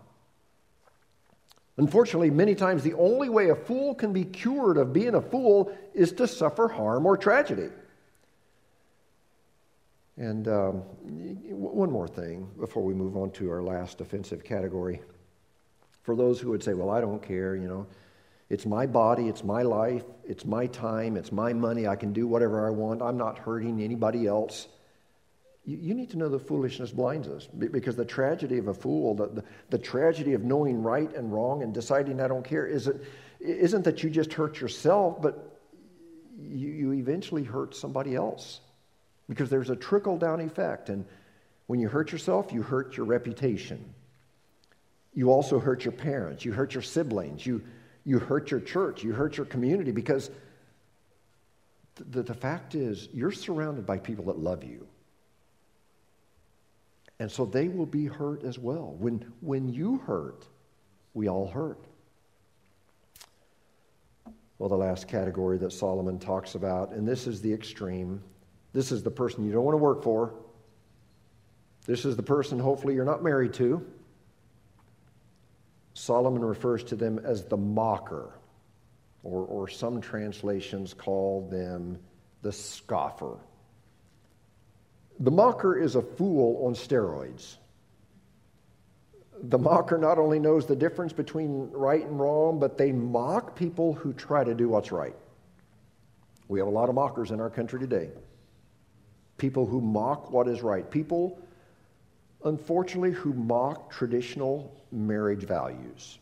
Unfortunately, 1.77 2.31
many 2.31 2.55
times 2.55 2.83
the 2.83 2.95
only 2.95 3.29
way 3.29 3.49
a 3.49 3.55
fool 3.55 3.95
can 3.95 4.13
be 4.13 4.25
cured 4.25 4.77
of 4.77 4.93
being 4.93 5.15
a 5.15 5.21
fool 5.21 5.77
is 5.95 6.13
to 6.13 6.29
suffer 6.29 6.69
harm 6.69 7.07
or 7.07 7.17
tragedy. 7.17 7.71
And 10.17 10.49
um, 10.49 10.75
one 11.51 11.91
more 11.91 12.09
thing 12.09 12.49
before 12.59 12.83
we 12.83 12.95
move 12.95 13.17
on 13.17 13.31
to 13.33 13.51
our 13.51 13.63
last 13.63 14.01
offensive 14.01 14.45
category. 14.45 15.01
For 16.03 16.17
those 16.17 16.41
who 16.41 16.51
would 16.51 16.63
say, 16.63 16.75
well, 16.75 16.91
I 16.91 17.01
don't 17.01 17.23
care, 17.23 17.57
you 17.57 17.69
know, 17.69 17.87
it's 18.49 18.67
my 18.67 18.85
body, 18.85 19.29
it's 19.29 19.45
my 19.45 19.63
life, 19.63 20.03
it's 20.25 20.45
my 20.45 20.67
time, 20.67 21.17
it's 21.17 21.31
my 21.31 21.53
money, 21.53 21.87
I 21.87 21.95
can 21.95 22.13
do 22.13 22.27
whatever 22.27 22.67
I 22.67 22.71
want, 22.71 23.01
I'm 23.01 23.17
not 23.17 23.39
hurting 23.39 23.81
anybody 23.81 24.27
else. 24.27 24.67
You, 25.65 25.77
you 25.77 25.95
need 25.95 26.11
to 26.11 26.19
know 26.19 26.29
the 26.29 26.39
foolishness 26.39 26.91
blinds 26.91 27.29
us 27.29 27.47
because 27.47 27.95
the 27.95 28.05
tragedy 28.05 28.59
of 28.59 28.69
a 28.69 28.75
fool, 28.75 29.15
the, 29.15 29.29
the, 29.29 29.45
the 29.71 29.79
tragedy 29.79 30.33
of 30.33 30.43
knowing 30.43 30.83
right 30.83 31.15
and 31.15 31.33
wrong 31.33 31.63
and 31.63 31.73
deciding 31.73 32.21
I 32.21 32.27
don't 32.29 32.45
care, 32.45 32.67
isn't, 32.67 33.01
isn't 33.39 33.85
that 33.85 34.03
you 34.03 34.11
just 34.11 34.33
hurt 34.33 34.61
yourself, 34.61 35.23
but 35.23 35.61
you, 36.37 36.69
you 36.69 36.93
eventually 36.95 37.45
hurt 37.45 37.77
somebody 37.77 38.17
else 38.17 38.61
because 39.31 39.49
there's 39.49 39.71
a 39.71 39.77
trickle 39.77 40.19
down 40.19 40.41
effect. 40.41 40.89
And 40.89 41.05
when 41.69 41.79
you 41.79 41.89
hurt 41.89 42.11
yourself, 42.11 42.53
you 42.53 42.63
hurt 42.63 42.97
your 42.97 43.07
reputation. 43.07 43.95
You 45.15 45.31
also 45.31 45.61
hurt 45.61 45.85
your 45.85 45.93
parents, 45.93 46.45
you 46.45 46.53
hurt 46.53 46.75
your 46.75 46.83
siblings, 46.83 47.47
you, 47.47 47.63
you 48.05 48.19
hurt 48.19 48.51
your 48.51 48.59
church, 48.59 49.05
you 49.05 49.13
hurt 49.13 49.37
your 49.37 49.47
community 49.47 49.93
because 49.93 50.33
the, 51.95 52.25
the 52.25 52.35
fact 52.35 52.75
is, 52.75 53.09
you're 53.13 53.31
surrounded 53.31 53.87
by 53.87 53.99
people 53.99 54.25
that 54.27 54.39
love 54.39 54.65
you. 54.65 54.87
And 57.21 57.31
so 57.31 57.45
they 57.45 57.69
will 57.69 57.87
be 57.87 58.07
hurt 58.07 58.43
as 58.43 58.59
well. 58.59 58.97
When, 58.99 59.33
when 59.41 59.69
you 59.69 59.99
hurt, 59.99 60.45
we 61.15 61.29
all 61.29 61.47
hurt. 61.47 61.85
Well, 64.59 64.69
the 64.69 64.77
last 64.77 65.07
category 65.07 65.59
that 65.59 65.73
Solomon 65.73 66.19
talks 66.19 66.57
about, 66.57 66.91
and 66.93 67.07
this 67.07 67.29
is 67.29 67.41
the 67.41 67.53
extreme, 67.53 68.23
this 68.73 68.93
is 68.93 69.03
the 69.03 69.11
person 69.11 69.45
you 69.45 69.53
don't 69.53 69.65
want 69.65 69.75
to 69.75 69.79
work 69.79 70.03
for. 70.03 70.33
This 71.87 72.05
is 72.05 72.17
the 72.17 72.23
person, 72.23 72.59
hopefully, 72.59 72.95
you're 72.95 73.05
not 73.05 73.23
married 73.23 73.55
to. 73.55 73.85
Solomon 75.95 76.45
refers 76.45 76.85
to 76.85 76.97
them 76.97 77.19
as 77.19 77.45
the 77.45 77.57
mocker, 77.57 78.31
or, 79.25 79.45
or 79.45 79.69
some 79.69 80.01
translations 80.01 80.95
call 80.95 81.49
them 81.51 81.99
the 82.43 82.53
scoffer. 82.53 83.39
The 85.19 85.31
mocker 85.31 85.77
is 85.77 85.97
a 85.97 86.03
fool 86.03 86.65
on 86.67 86.75
steroids. 86.75 87.57
The 89.43 89.59
mocker 89.59 89.99
not 89.99 90.19
only 90.19 90.39
knows 90.39 90.67
the 90.67 90.77
difference 90.77 91.13
between 91.13 91.71
right 91.73 92.05
and 92.05 92.21
wrong, 92.21 92.61
but 92.61 92.79
they 92.79 92.93
mock 92.93 93.57
people 93.57 93.95
who 93.95 94.13
try 94.13 94.45
to 94.45 94.55
do 94.55 94.69
what's 94.69 94.93
right. 94.93 95.17
We 96.47 96.61
have 96.61 96.69
a 96.69 96.71
lot 96.71 96.89
of 96.89 96.95
mockers 96.95 97.31
in 97.31 97.41
our 97.41 97.51
country 97.51 97.81
today 97.81 98.11
people 99.41 99.65
who 99.65 99.81
mock 99.81 100.31
what 100.31 100.47
is 100.47 100.61
right, 100.61 100.89
people, 100.91 101.41
unfortunately, 102.45 103.11
who 103.11 103.33
mock 103.33 103.91
traditional 103.91 104.79
marriage 104.93 105.45
values, 105.45 106.19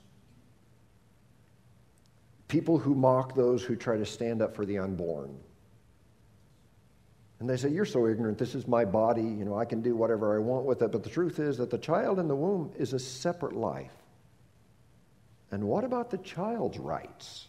people 2.47 2.79
who 2.79 2.95
mock 2.95 3.35
those 3.35 3.65
who 3.65 3.75
try 3.75 3.97
to 3.99 4.07
stand 4.07 4.41
up 4.41 4.55
for 4.55 4.65
the 4.65 4.79
unborn. 4.79 5.37
And 7.41 7.51
they 7.51 7.57
say, 7.57 7.71
You're 7.71 7.85
so 7.85 8.07
ignorant. 8.07 8.39
This 8.39 8.55
is 8.55 8.69
my 8.69 8.85
body. 8.85 9.23
You 9.23 9.45
know, 9.45 9.59
I 9.59 9.65
can 9.65 9.83
do 9.83 9.97
whatever 9.97 10.37
I 10.37 10.39
want 10.39 10.65
with 10.65 10.81
it. 10.83 10.93
But 10.93 11.03
the 11.03 11.11
truth 11.11 11.41
is 11.41 11.59
that 11.59 11.71
the 11.71 11.79
child 11.79 12.21
in 12.21 12.29
the 12.29 12.37
womb 12.37 12.73
is 12.79 12.93
a 12.93 12.99
separate 13.01 13.55
life. 13.55 13.95
And 15.51 15.65
what 15.65 15.83
about 15.83 16.11
the 16.11 16.19
child's 16.19 16.79
rights? 16.79 17.48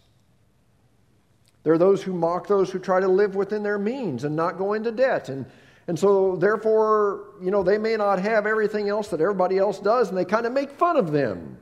There 1.64 1.74
are 1.74 1.78
those 1.78 2.02
who 2.02 2.14
mock 2.14 2.48
those 2.48 2.70
who 2.72 2.80
try 2.80 3.00
to 3.00 3.08
live 3.08 3.36
within 3.36 3.64
their 3.64 3.78
means 3.78 4.24
and 4.24 4.36
not 4.36 4.58
go 4.58 4.74
into 4.74 4.92
debt. 4.92 5.30
And, 5.30 5.46
and 5.88 5.98
so, 6.00 6.36
therefore, 6.36 7.34
you 7.42 7.52
know, 7.52 7.64
they 7.64 7.78
may 7.78 7.98
not 7.98 8.20
have 8.20 8.46
everything 8.46 8.90
else 8.90 9.10
that 9.10 9.20
everybody 9.20 9.58
else 9.58 9.80
does, 9.80 10.10
and 10.10 10.18
they 10.18 10.26
kind 10.26 10.46
of 10.46 10.54
make 10.54 10.72
fun 10.72 10.96
of 10.96 11.12
them. 11.12 11.58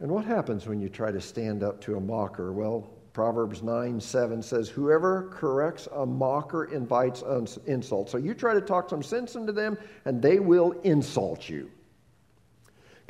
And 0.00 0.10
what 0.10 0.24
happens 0.24 0.66
when 0.66 0.80
you 0.80 0.88
try 0.88 1.12
to 1.12 1.20
stand 1.20 1.62
up 1.62 1.80
to 1.82 1.96
a 1.96 2.00
mocker? 2.00 2.52
Well, 2.52 2.90
Proverbs 3.12 3.62
9 3.62 4.00
7 4.00 4.42
says, 4.42 4.68
Whoever 4.68 5.28
corrects 5.30 5.88
a 5.94 6.06
mocker 6.06 6.64
invites 6.64 7.22
insult. 7.66 8.08
So 8.08 8.16
you 8.16 8.34
try 8.34 8.54
to 8.54 8.60
talk 8.60 8.88
some 8.88 9.02
sense 9.02 9.34
into 9.34 9.52
them, 9.52 9.76
and 10.06 10.22
they 10.22 10.38
will 10.38 10.72
insult 10.82 11.48
you. 11.48 11.70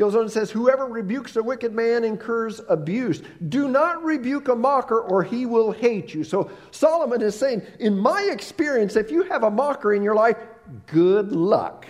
Goes 0.00 0.14
on 0.14 0.22
and 0.22 0.32
says, 0.32 0.50
Whoever 0.50 0.86
rebukes 0.86 1.36
a 1.36 1.42
wicked 1.42 1.74
man 1.74 2.04
incurs 2.04 2.62
abuse. 2.70 3.20
Do 3.50 3.68
not 3.68 4.02
rebuke 4.02 4.48
a 4.48 4.56
mocker, 4.56 4.98
or 4.98 5.22
he 5.22 5.44
will 5.44 5.72
hate 5.72 6.14
you. 6.14 6.24
So 6.24 6.50
Solomon 6.70 7.20
is 7.20 7.38
saying, 7.38 7.60
In 7.78 7.98
my 7.98 8.22
experience, 8.32 8.96
if 8.96 9.10
you 9.10 9.24
have 9.24 9.42
a 9.42 9.50
mocker 9.50 9.92
in 9.92 10.02
your 10.02 10.14
life, 10.14 10.38
good 10.86 11.32
luck. 11.32 11.86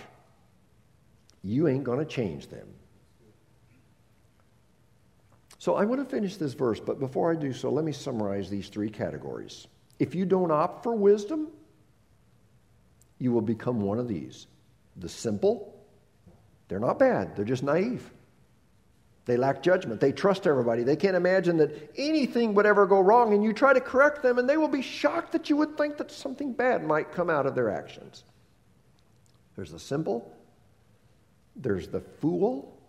You 1.41 1.69
ain't 1.69 1.85
going 1.85 1.99
to 1.99 2.05
change 2.05 2.49
them. 2.49 2.67
So 5.57 5.75
I 5.75 5.85
want 5.85 6.03
to 6.03 6.13
finish 6.13 6.35
this 6.35 6.53
verse, 6.53 6.81
but 6.81 6.99
before 6.99 7.31
I 7.31 7.35
do 7.35 7.53
so, 7.53 7.71
let 7.71 7.85
me 7.85 7.93
summarize 7.93 8.49
these 8.49 8.67
three 8.67 8.89
categories. 8.89 9.67
If 9.99 10.15
you 10.15 10.25
don't 10.25 10.51
opt 10.51 10.83
for 10.83 10.97
wisdom, 10.97 11.47
you 13.19 13.31
will 13.31 13.39
become 13.39 13.79
one 13.79 13.99
of 13.99 14.09
these 14.09 14.47
the 14.97 15.07
simple, 15.07 15.70
they're 16.71 16.79
not 16.79 16.97
bad, 16.97 17.35
they're 17.35 17.43
just 17.43 17.63
naive. 17.63 18.09
They 19.25 19.35
lack 19.35 19.61
judgment. 19.61 19.99
They 19.99 20.13
trust 20.13 20.47
everybody. 20.47 20.83
They 20.83 20.95
can't 20.95 21.17
imagine 21.17 21.57
that 21.57 21.91
anything 21.97 22.53
would 22.53 22.65
ever 22.65 22.87
go 22.87 23.01
wrong, 23.01 23.33
and 23.33 23.43
you 23.43 23.51
try 23.51 23.73
to 23.73 23.81
correct 23.81 24.23
them, 24.23 24.39
and 24.39 24.47
they 24.47 24.55
will 24.55 24.69
be 24.69 24.81
shocked 24.81 25.33
that 25.33 25.49
you 25.49 25.57
would 25.57 25.77
think 25.77 25.97
that 25.97 26.09
something 26.09 26.53
bad 26.53 26.85
might 26.85 27.11
come 27.11 27.29
out 27.29 27.45
of 27.45 27.55
their 27.55 27.69
actions. 27.69 28.23
There's 29.57 29.69
the 29.69 29.79
simple, 29.79 30.33
there's 31.57 31.89
the 31.89 31.99
fool. 31.99 32.79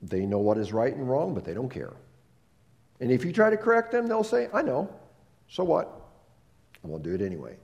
They 0.00 0.24
know 0.24 0.38
what 0.38 0.56
is 0.56 0.72
right 0.72 0.96
and 0.96 1.06
wrong, 1.06 1.34
but 1.34 1.44
they 1.44 1.52
don't 1.52 1.68
care. 1.68 1.92
And 3.00 3.12
if 3.12 3.26
you 3.26 3.32
try 3.34 3.50
to 3.50 3.58
correct 3.58 3.92
them, 3.92 4.06
they'll 4.06 4.24
say, 4.24 4.48
I 4.54 4.62
know. 4.62 4.88
So 5.50 5.64
what? 5.64 6.00
I 6.82 6.88
will 6.88 6.98
do 6.98 7.12
it 7.12 7.20
anyway. 7.20 7.58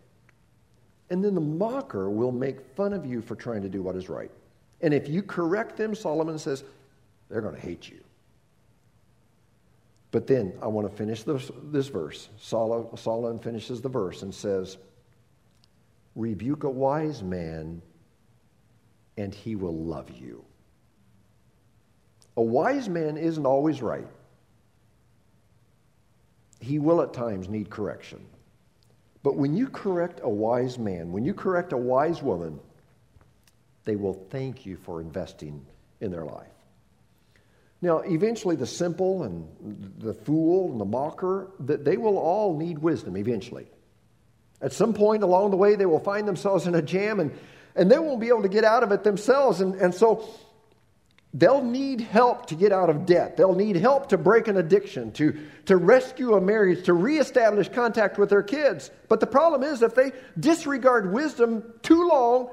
And 1.08 1.24
then 1.24 1.34
the 1.34 1.40
mocker 1.40 2.10
will 2.10 2.32
make 2.32 2.60
fun 2.76 2.92
of 2.92 3.06
you 3.06 3.22
for 3.22 3.34
trying 3.34 3.62
to 3.62 3.70
do 3.70 3.82
what 3.82 3.96
is 3.96 4.10
right. 4.10 4.30
And 4.80 4.92
if 4.92 5.08
you 5.08 5.22
correct 5.22 5.76
them, 5.76 5.94
Solomon 5.94 6.38
says, 6.38 6.64
they're 7.28 7.40
going 7.40 7.54
to 7.54 7.60
hate 7.60 7.88
you. 7.88 8.00
But 10.10 10.26
then 10.26 10.52
I 10.62 10.68
want 10.68 10.88
to 10.88 10.96
finish 10.96 11.24
this, 11.24 11.50
this 11.64 11.88
verse. 11.88 12.28
Solomon 12.38 13.38
finishes 13.38 13.80
the 13.80 13.88
verse 13.88 14.22
and 14.22 14.32
says, 14.32 14.76
Rebuke 16.14 16.62
a 16.62 16.70
wise 16.70 17.22
man, 17.22 17.82
and 19.16 19.34
he 19.34 19.56
will 19.56 19.74
love 19.74 20.10
you. 20.10 20.44
A 22.36 22.42
wise 22.42 22.88
man 22.88 23.16
isn't 23.16 23.46
always 23.46 23.82
right, 23.82 24.06
he 26.60 26.78
will 26.78 27.02
at 27.02 27.12
times 27.12 27.48
need 27.48 27.68
correction. 27.68 28.24
But 29.24 29.36
when 29.36 29.56
you 29.56 29.66
correct 29.66 30.20
a 30.22 30.28
wise 30.28 30.78
man, 30.78 31.10
when 31.10 31.24
you 31.24 31.34
correct 31.34 31.72
a 31.72 31.76
wise 31.76 32.22
woman, 32.22 32.60
they 33.84 33.96
will 33.96 34.14
thank 34.30 34.66
you 34.66 34.76
for 34.76 35.00
investing 35.00 35.64
in 36.00 36.10
their 36.10 36.24
life. 36.24 36.48
Now, 37.82 37.98
eventually, 37.98 38.56
the 38.56 38.66
simple 38.66 39.24
and 39.24 39.92
the 39.98 40.14
fool 40.14 40.72
and 40.72 40.80
the 40.80 40.86
mocker, 40.86 41.50
they 41.60 41.96
will 41.96 42.16
all 42.16 42.56
need 42.56 42.78
wisdom 42.78 43.16
eventually. 43.16 43.66
At 44.62 44.72
some 44.72 44.94
point 44.94 45.22
along 45.22 45.50
the 45.50 45.58
way, 45.58 45.76
they 45.76 45.84
will 45.84 46.00
find 46.00 46.26
themselves 46.26 46.66
in 46.66 46.74
a 46.74 46.80
jam 46.80 47.20
and, 47.20 47.32
and 47.76 47.90
they 47.90 47.98
won't 47.98 48.20
be 48.20 48.28
able 48.28 48.42
to 48.42 48.48
get 48.48 48.64
out 48.64 48.82
of 48.82 48.92
it 48.92 49.04
themselves. 49.04 49.60
And, 49.60 49.74
and 49.74 49.94
so 49.94 50.26
They'll 51.36 51.64
need 51.64 52.00
help 52.00 52.46
to 52.46 52.54
get 52.54 52.70
out 52.70 52.88
of 52.88 53.06
debt. 53.06 53.36
They'll 53.36 53.56
need 53.56 53.74
help 53.74 54.10
to 54.10 54.16
break 54.16 54.46
an 54.46 54.56
addiction, 54.56 55.10
to, 55.14 55.36
to 55.66 55.76
rescue 55.76 56.34
a 56.34 56.40
marriage, 56.40 56.84
to 56.84 56.92
reestablish 56.92 57.68
contact 57.70 58.18
with 58.18 58.30
their 58.30 58.44
kids. 58.44 58.92
But 59.08 59.18
the 59.18 59.26
problem 59.26 59.64
is, 59.64 59.82
if 59.82 59.96
they 59.96 60.12
disregard 60.38 61.12
wisdom 61.12 61.74
too 61.82 62.06
long, 62.06 62.50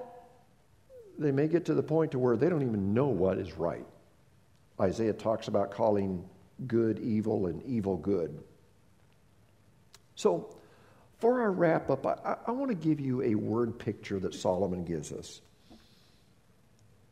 they 1.22 1.32
may 1.32 1.48
get 1.48 1.66
to 1.66 1.74
the 1.74 1.84
point 1.84 2.12
to 2.12 2.20
where 2.20 2.36
they 2.36 2.50
don't 2.50 2.64
even 2.64 2.94
know 2.94 3.08
what 3.08 3.38
is 3.38 3.58
right. 3.58 3.86
Isaiah 4.80 5.14
talks 5.14 5.48
about 5.48 5.72
calling 5.72 6.28
good 6.68 7.00
evil 7.00 7.48
and 7.48 7.64
evil 7.64 7.98
good. 7.98 8.44
So, 10.16 10.56
for 11.20 11.42
our 11.42 11.52
wrap 11.52 11.90
up, 11.90 12.06
I, 12.06 12.38
I 12.48 12.52
want 12.52 12.70
to 12.70 12.76
give 12.76 13.00
you 13.00 13.22
a 13.22 13.36
word 13.36 13.78
picture 13.78 14.20
that 14.20 14.34
Solomon 14.34 14.84
gives 14.84 15.12
us. 15.12 15.42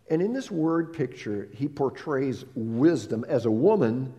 And 0.10 0.22
in 0.22 0.34
this 0.34 0.50
word 0.50 0.94
picture, 0.94 1.48
he 1.54 1.68
portrays 1.68 2.44
wisdom 2.56 3.24
as 3.28 3.46
a 3.46 3.52
woman 3.52 4.14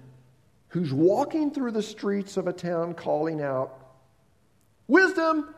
who's 0.68 0.92
walking 0.92 1.50
through 1.50 1.72
the 1.72 1.83
streets 1.83 2.37
of 2.37 2.46
a 2.46 2.53
town 2.53 2.94
calling 2.94 3.42
out, 3.42 3.76
Wisdom! 4.87 5.53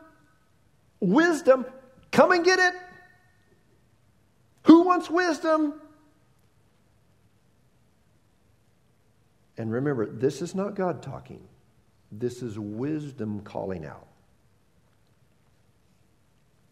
Wisdom! 0.99 1.65
Come 2.11 2.31
and 2.31 2.43
get 2.43 2.59
it! 2.59 2.73
Wants 4.83 5.09
wisdom? 5.09 5.73
And 9.57 9.71
remember, 9.71 10.05
this 10.07 10.41
is 10.41 10.55
not 10.55 10.75
God 10.75 11.01
talking. 11.01 11.41
This 12.11 12.41
is 12.41 12.59
wisdom 12.59 13.41
calling 13.41 13.85
out. 13.85 14.07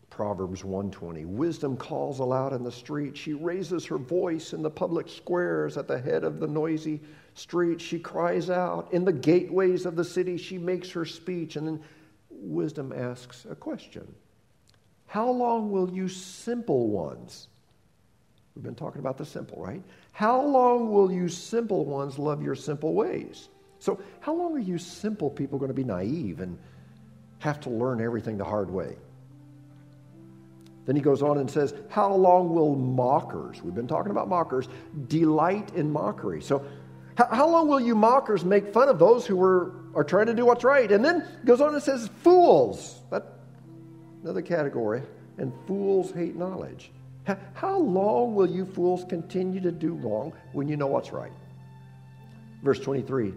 Proverbs 0.09 0.63
120. 0.63 1.25
Wisdom 1.25 1.77
calls 1.77 2.19
aloud 2.19 2.53
in 2.53 2.63
the 2.63 2.71
street. 2.71 3.17
She 3.17 3.33
raises 3.33 3.85
her 3.85 3.97
voice 3.97 4.53
in 4.53 4.61
the 4.61 4.69
public 4.69 5.07
squares 5.07 5.77
at 5.77 5.87
the 5.87 5.99
head 5.99 6.23
of 6.23 6.39
the 6.39 6.47
noisy 6.47 7.01
street. 7.33 7.79
She 7.79 7.97
cries 7.97 8.49
out. 8.49 8.91
In 8.93 9.05
the 9.05 9.13
gateways 9.13 9.85
of 9.85 9.95
the 9.95 10.03
city, 10.03 10.37
she 10.37 10.57
makes 10.57 10.91
her 10.91 11.05
speech. 11.05 11.55
And 11.55 11.65
then 11.65 11.81
wisdom 12.29 12.91
asks 12.91 13.45
a 13.49 13.55
question 13.55 14.13
How 15.07 15.29
long 15.31 15.71
will 15.71 15.89
you 15.89 16.09
simple 16.09 16.89
ones? 16.89 17.47
We've 18.55 18.63
been 18.63 18.75
talking 18.75 18.99
about 18.99 19.17
the 19.17 19.25
simple, 19.25 19.63
right? 19.63 19.81
How 20.11 20.41
long 20.41 20.91
will 20.91 21.11
you 21.11 21.29
simple 21.29 21.85
ones 21.85 22.19
love 22.19 22.43
your 22.43 22.55
simple 22.55 22.93
ways? 22.93 23.49
So, 23.79 23.99
how 24.19 24.33
long 24.33 24.55
are 24.55 24.59
you 24.59 24.77
simple 24.77 25.29
people 25.29 25.57
going 25.57 25.69
to 25.69 25.75
be 25.75 25.83
naive 25.83 26.39
and 26.39 26.57
have 27.39 27.59
to 27.61 27.69
learn 27.69 28.01
everything 28.01 28.37
the 28.37 28.45
hard 28.45 28.69
way? 28.69 28.95
Then 30.85 30.95
he 30.95 31.01
goes 31.01 31.21
on 31.21 31.37
and 31.37 31.49
says, 31.49 31.73
How 31.89 32.13
long 32.13 32.53
will 32.53 32.75
mockers, 32.75 33.61
we've 33.63 33.73
been 33.73 33.87
talking 33.87 34.11
about 34.11 34.27
mockers, 34.27 34.67
delight 35.07 35.73
in 35.73 35.91
mockery? 35.91 36.41
So, 36.41 36.65
how 37.17 37.47
long 37.49 37.67
will 37.67 37.79
you 37.79 37.95
mockers 37.95 38.43
make 38.43 38.73
fun 38.73 38.89
of 38.89 38.99
those 38.99 39.25
who 39.25 39.41
are, 39.41 39.73
are 39.95 40.03
trying 40.03 40.27
to 40.27 40.33
do 40.33 40.45
what's 40.45 40.63
right? 40.63 40.91
And 40.91 41.03
then 41.03 41.25
goes 41.45 41.61
on 41.61 41.73
and 41.73 41.81
says, 41.81 42.09
Fools, 42.23 42.99
that 43.11 43.25
another 44.23 44.41
category, 44.41 45.03
and 45.37 45.53
fools 45.67 46.11
hate 46.11 46.35
knowledge. 46.35 46.91
How 47.53 47.77
long 47.77 48.35
will 48.35 48.49
you 48.49 48.65
fools 48.65 49.05
continue 49.07 49.59
to 49.61 49.71
do 49.71 49.93
wrong 49.93 50.33
when 50.53 50.67
you 50.67 50.77
know 50.77 50.87
what's 50.87 51.11
right? 51.11 51.31
Verse 52.63 52.79
23 52.79 53.33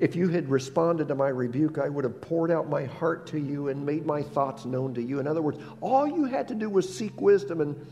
if 0.00 0.16
you 0.16 0.28
had 0.28 0.50
responded 0.50 1.08
to 1.08 1.14
my 1.14 1.28
rebuke, 1.28 1.78
I 1.78 1.88
would 1.88 2.04
have 2.04 2.20
poured 2.20 2.50
out 2.50 2.68
my 2.68 2.84
heart 2.84 3.28
to 3.28 3.38
you 3.38 3.68
and 3.68 3.86
made 3.86 4.04
my 4.04 4.22
thoughts 4.22 4.64
known 4.64 4.92
to 4.94 5.02
you. 5.02 5.20
In 5.20 5.26
other 5.28 5.40
words, 5.40 5.58
all 5.80 6.06
you 6.06 6.24
had 6.24 6.48
to 6.48 6.54
do 6.54 6.68
was 6.68 6.92
seek 6.92 7.20
wisdom, 7.20 7.60
and 7.60 7.86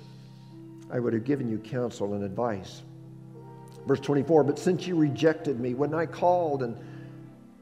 I 0.90 0.98
would 0.98 1.12
have 1.12 1.24
given 1.24 1.48
you 1.48 1.58
counsel 1.58 2.14
and 2.14 2.24
advice. 2.24 2.82
Verse 3.86 4.00
24 4.00 4.42
But 4.42 4.58
since 4.58 4.86
you 4.86 4.96
rejected 4.96 5.60
me 5.60 5.74
when 5.74 5.94
I 5.94 6.06
called, 6.06 6.64
and, 6.64 6.76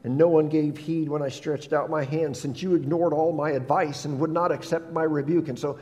and 0.04 0.16
no 0.16 0.28
one 0.28 0.48
gave 0.48 0.78
heed 0.78 1.10
when 1.10 1.20
I 1.20 1.28
stretched 1.28 1.74
out 1.74 1.90
my 1.90 2.04
hand, 2.04 2.34
since 2.34 2.62
you 2.62 2.74
ignored 2.74 3.12
all 3.12 3.32
my 3.32 3.50
advice 3.50 4.06
and 4.06 4.18
would 4.20 4.32
not 4.32 4.52
accept 4.52 4.90
my 4.90 5.02
rebuke, 5.02 5.48
and 5.48 5.58
so 5.58 5.78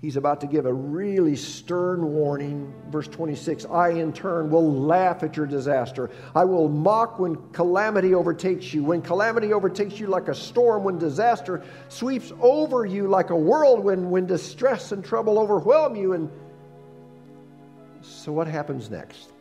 he's 0.00 0.16
about 0.16 0.40
to 0.42 0.46
give 0.46 0.66
a 0.66 0.72
really 0.72 1.36
stern 1.36 2.12
warning. 2.12 2.72
Verse 2.90 3.08
26 3.08 3.64
I, 3.66 3.90
in 3.90 4.12
turn, 4.12 4.50
will 4.50 4.72
laugh 4.72 5.22
at 5.22 5.36
your 5.36 5.46
disaster. 5.46 6.10
I 6.34 6.44
will 6.44 6.68
mock 6.68 7.18
when 7.18 7.36
calamity 7.52 8.14
overtakes 8.14 8.72
you. 8.72 8.84
When 8.84 9.02
calamity 9.02 9.52
overtakes 9.52 9.98
you 9.98 10.06
like 10.06 10.28
a 10.28 10.34
storm, 10.34 10.84
when 10.84 10.98
disaster 10.98 11.64
sweeps 11.88 12.32
over 12.40 12.84
you 12.84 13.08
like 13.08 13.30
a 13.30 13.36
whirlwind, 13.36 14.10
when 14.10 14.26
distress 14.26 14.92
and 14.92 15.04
trouble 15.04 15.38
overwhelm 15.38 15.96
you. 15.96 16.12
And 16.12 16.30
so, 18.02 18.32
what 18.32 18.46
happens 18.46 18.90
next? 18.90 19.32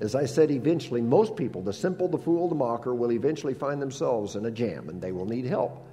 As 0.00 0.14
I 0.14 0.26
said, 0.26 0.50
eventually, 0.50 1.00
most 1.00 1.36
people, 1.36 1.62
the 1.62 1.72
simple, 1.72 2.08
the 2.08 2.18
fool, 2.18 2.48
the 2.48 2.54
mocker, 2.54 2.94
will 2.94 3.12
eventually 3.12 3.54
find 3.54 3.80
themselves 3.80 4.36
in 4.36 4.44
a 4.46 4.50
jam 4.50 4.88
and 4.88 5.00
they 5.00 5.12
will 5.12 5.26
need 5.26 5.44
help. 5.44 5.86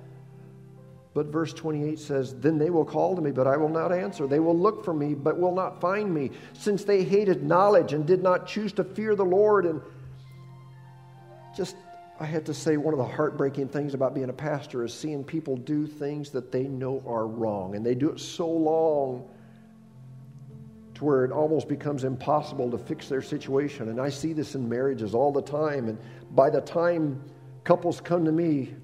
But 1.13 1.28
verse 1.28 1.54
28 1.54 2.00
says, 2.00 2.36
Then 2.36 2.58
they 2.58 2.69
will 2.69 2.86
call 2.86 3.15
to 3.15 3.21
me, 3.21 3.31
but 3.31 3.46
I 3.46 3.58
will 3.58 3.69
not 3.69 3.92
answer. 3.92 4.27
They 4.27 4.40
will 4.40 4.58
look 4.58 4.86
for 4.86 4.94
me, 4.94 5.13
but 5.13 5.38
will 5.38 5.54
not 5.54 5.81
find 5.81 6.13
me, 6.13 6.31
since 6.54 6.86
they 6.86 7.04
hated 7.04 7.44
knowledge 7.44 7.92
and 7.92 8.06
did 8.06 8.23
not 8.23 8.48
choose 8.48 8.71
to 8.73 8.83
fear 8.83 9.15
the 9.15 9.25
Lord. 9.25 9.65
And 9.65 9.81
just, 11.56 11.75
I 12.17 12.25
had 12.25 12.46
to 12.46 12.54
say, 12.54 12.77
one 12.77 12.94
of 12.94 12.98
the 12.98 13.06
heartbreaking 13.06 13.67
things 13.67 13.94
about 13.94 14.15
being 14.15 14.29
a 14.29 14.33
pastor 14.33 14.86
is 14.86 14.94
seeing 14.94 15.25
people 15.25 15.58
do 15.58 15.86
things 15.86 16.29
that 16.29 16.50
they 16.50 16.63
know 16.63 17.04
are 17.06 17.27
wrong. 17.27 17.75
And 17.75 17.86
they 17.86 17.96
do 17.96 18.10
it 18.10 18.19
so 18.19 18.48
long 18.48 19.27
to 20.94 21.04
where 21.04 21.25
it 21.25 21.31
almost 21.33 21.67
becomes 21.67 22.06
impossible 22.06 22.71
to 22.71 22.77
fix 22.77 23.10
their 23.10 23.21
situation. 23.21 23.90
And 23.90 24.00
I 24.00 24.08
see 24.08 24.31
this 24.31 24.56
in 24.56 24.69
marriages 24.69 25.13
all 25.13 25.33
the 25.33 25.42
time. 25.42 25.90
And 25.90 25.98
by 26.31 26.50
the 26.50 26.62
time 26.62 27.21
couples 27.65 28.00
come 28.00 28.23
to 28.23 28.31
me, 28.31 28.75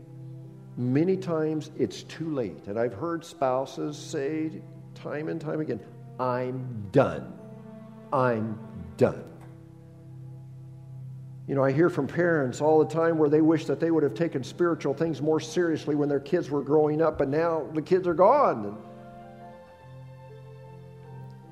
Many 0.77 1.17
times 1.17 1.71
it's 1.75 2.03
too 2.03 2.33
late. 2.33 2.67
And 2.67 2.77
I've 2.77 2.93
heard 2.93 3.25
spouses 3.25 3.97
say 3.97 4.61
time 4.93 5.27
and 5.27 5.41
time 5.41 5.59
again, 5.59 5.79
I'm 6.19 6.87
done. 6.91 7.33
I'm 8.13 8.59
done. 8.95 9.23
You 11.47 11.55
know, 11.55 11.63
I 11.63 11.71
hear 11.71 11.89
from 11.89 12.07
parents 12.07 12.61
all 12.61 12.77
the 12.83 12.93
time 12.93 13.17
where 13.17 13.29
they 13.29 13.41
wish 13.41 13.65
that 13.65 13.79
they 13.79 13.89
would 13.89 14.03
have 14.03 14.13
taken 14.13 14.43
spiritual 14.43 14.93
things 14.93 15.21
more 15.21 15.39
seriously 15.39 15.95
when 15.95 16.09
their 16.09 16.19
kids 16.19 16.49
were 16.49 16.61
growing 16.61 17.01
up, 17.01 17.17
but 17.17 17.29
now 17.29 17.65
the 17.73 17.81
kids 17.81 18.05
are 18.05 18.13
gone. 18.13 18.77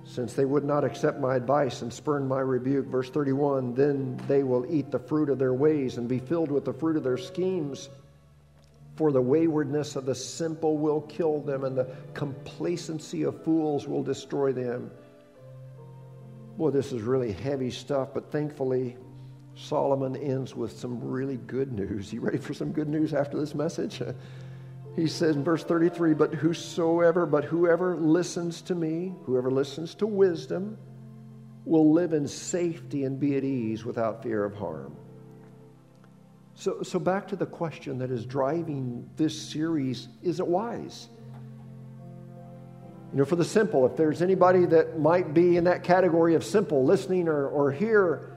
Since 0.03 0.33
they 0.33 0.45
would 0.45 0.65
not 0.65 0.83
accept 0.83 1.19
my 1.19 1.35
advice 1.35 1.81
and 1.81 1.91
spurn 1.91 2.27
my 2.27 2.41
rebuke, 2.41 2.85
verse 2.87 3.09
31, 3.09 3.73
then 3.73 4.21
they 4.27 4.43
will 4.43 4.65
eat 4.69 4.91
the 4.91 4.99
fruit 4.99 5.29
of 5.29 5.39
their 5.39 5.53
ways 5.53 5.97
and 5.97 6.07
be 6.07 6.19
filled 6.19 6.51
with 6.51 6.65
the 6.65 6.73
fruit 6.73 6.95
of 6.95 7.03
their 7.03 7.17
schemes. 7.17 7.89
For 8.95 9.11
the 9.11 9.21
waywardness 9.21 9.95
of 9.95 10.05
the 10.05 10.15
simple 10.15 10.77
will 10.77 11.01
kill 11.01 11.41
them, 11.41 11.63
and 11.63 11.77
the 11.77 11.93
complacency 12.13 13.23
of 13.23 13.43
fools 13.43 13.87
will 13.87 14.03
destroy 14.03 14.53
them. 14.53 14.89
Boy, 16.57 16.69
this 16.69 16.93
is 16.93 17.01
really 17.01 17.33
heavy 17.33 17.71
stuff, 17.71 18.13
but 18.13 18.31
thankfully, 18.31 18.95
Solomon 19.55 20.15
ends 20.15 20.55
with 20.55 20.77
some 20.79 21.01
really 21.01 21.37
good 21.37 21.73
news. 21.73 22.13
You 22.13 22.21
ready 22.21 22.37
for 22.37 22.53
some 22.53 22.71
good 22.71 22.87
news 22.87 23.13
after 23.13 23.37
this 23.37 23.55
message? 23.55 24.01
He 24.95 25.07
says 25.07 25.35
in 25.35 25.43
verse 25.43 25.61
33 25.63 26.13
But 26.13 26.33
whosoever, 26.33 27.25
but 27.25 27.43
whoever 27.43 27.97
listens 27.97 28.61
to 28.61 28.75
me, 28.75 29.13
whoever 29.25 29.51
listens 29.51 29.93
to 29.95 30.07
wisdom, 30.07 30.77
will 31.65 31.91
live 31.91 32.13
in 32.13 32.27
safety 32.27 33.03
and 33.03 33.19
be 33.19 33.35
at 33.35 33.43
ease 33.43 33.83
without 33.83 34.23
fear 34.23 34.45
of 34.45 34.55
harm. 34.55 34.95
So, 36.55 36.81
so 36.83 36.99
back 36.99 37.27
to 37.27 37.35
the 37.35 37.45
question 37.45 37.97
that 37.99 38.11
is 38.11 38.25
driving 38.25 39.09
this 39.17 39.39
series 39.39 40.07
is 40.23 40.39
it 40.39 40.47
wise? 40.47 41.09
You 43.11 43.19
know, 43.19 43.25
for 43.25 43.35
the 43.35 43.45
simple, 43.45 43.85
if 43.85 43.95
there's 43.95 44.21
anybody 44.21 44.65
that 44.65 44.99
might 44.99 45.33
be 45.33 45.57
in 45.57 45.65
that 45.65 45.83
category 45.83 46.35
of 46.35 46.43
simple, 46.43 46.83
listening 46.83 47.27
or, 47.27 47.47
or 47.47 47.71
hear, 47.71 48.31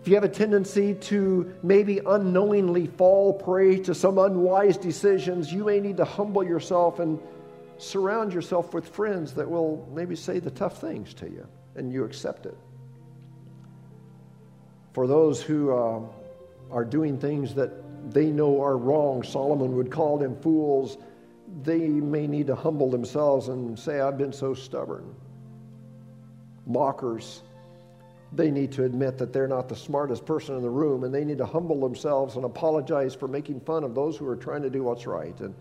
if 0.00 0.08
you 0.08 0.14
have 0.14 0.24
a 0.24 0.28
tendency 0.28 0.94
to 0.94 1.54
maybe 1.62 2.00
unknowingly 2.04 2.86
fall 2.86 3.32
prey 3.32 3.78
to 3.80 3.94
some 3.94 4.18
unwise 4.18 4.76
decisions, 4.76 5.52
you 5.52 5.64
may 5.64 5.80
need 5.80 5.96
to 5.98 6.04
humble 6.04 6.44
yourself 6.44 6.98
and 6.98 7.18
surround 7.78 8.32
yourself 8.32 8.74
with 8.74 8.88
friends 8.88 9.34
that 9.34 9.48
will 9.48 9.88
maybe 9.94 10.16
say 10.16 10.38
the 10.38 10.50
tough 10.50 10.80
things 10.80 11.14
to 11.14 11.26
you 11.26 11.46
and 11.74 11.92
you 11.92 12.04
accept 12.04 12.46
it. 12.46 12.56
For 14.92 15.06
those 15.06 15.42
who 15.42 15.74
uh, 15.74 16.00
are 16.72 16.84
doing 16.84 17.18
things 17.18 17.54
that 17.54 17.70
they 18.12 18.26
know 18.26 18.62
are 18.62 18.76
wrong, 18.76 19.22
Solomon 19.22 19.76
would 19.76 19.90
call 19.90 20.18
them 20.18 20.36
fools, 20.40 20.98
they 21.62 21.78
may 21.78 22.26
need 22.26 22.46
to 22.48 22.54
humble 22.54 22.90
themselves 22.90 23.48
and 23.48 23.78
say, 23.78 24.00
I've 24.00 24.18
been 24.18 24.32
so 24.32 24.54
stubborn. 24.54 25.14
Mockers 26.66 27.42
they 28.34 28.50
need 28.50 28.72
to 28.72 28.84
admit 28.84 29.18
that 29.18 29.32
they're 29.32 29.48
not 29.48 29.68
the 29.68 29.76
smartest 29.76 30.24
person 30.24 30.56
in 30.56 30.62
the 30.62 30.70
room 30.70 31.04
and 31.04 31.14
they 31.14 31.24
need 31.24 31.38
to 31.38 31.46
humble 31.46 31.80
themselves 31.80 32.36
and 32.36 32.44
apologize 32.44 33.14
for 33.14 33.28
making 33.28 33.60
fun 33.60 33.84
of 33.84 33.94
those 33.94 34.16
who 34.16 34.26
are 34.26 34.36
trying 34.36 34.62
to 34.62 34.70
do 34.70 34.82
what's 34.82 35.06
right. 35.06 35.38
And, 35.40 35.54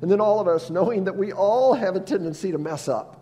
and 0.00 0.10
then 0.10 0.20
all 0.20 0.38
of 0.38 0.46
us 0.46 0.70
knowing 0.70 1.04
that 1.04 1.16
we 1.16 1.32
all 1.32 1.74
have 1.74 1.96
a 1.96 2.00
tendency 2.00 2.52
to 2.52 2.58
mess 2.58 2.88
up. 2.88 3.18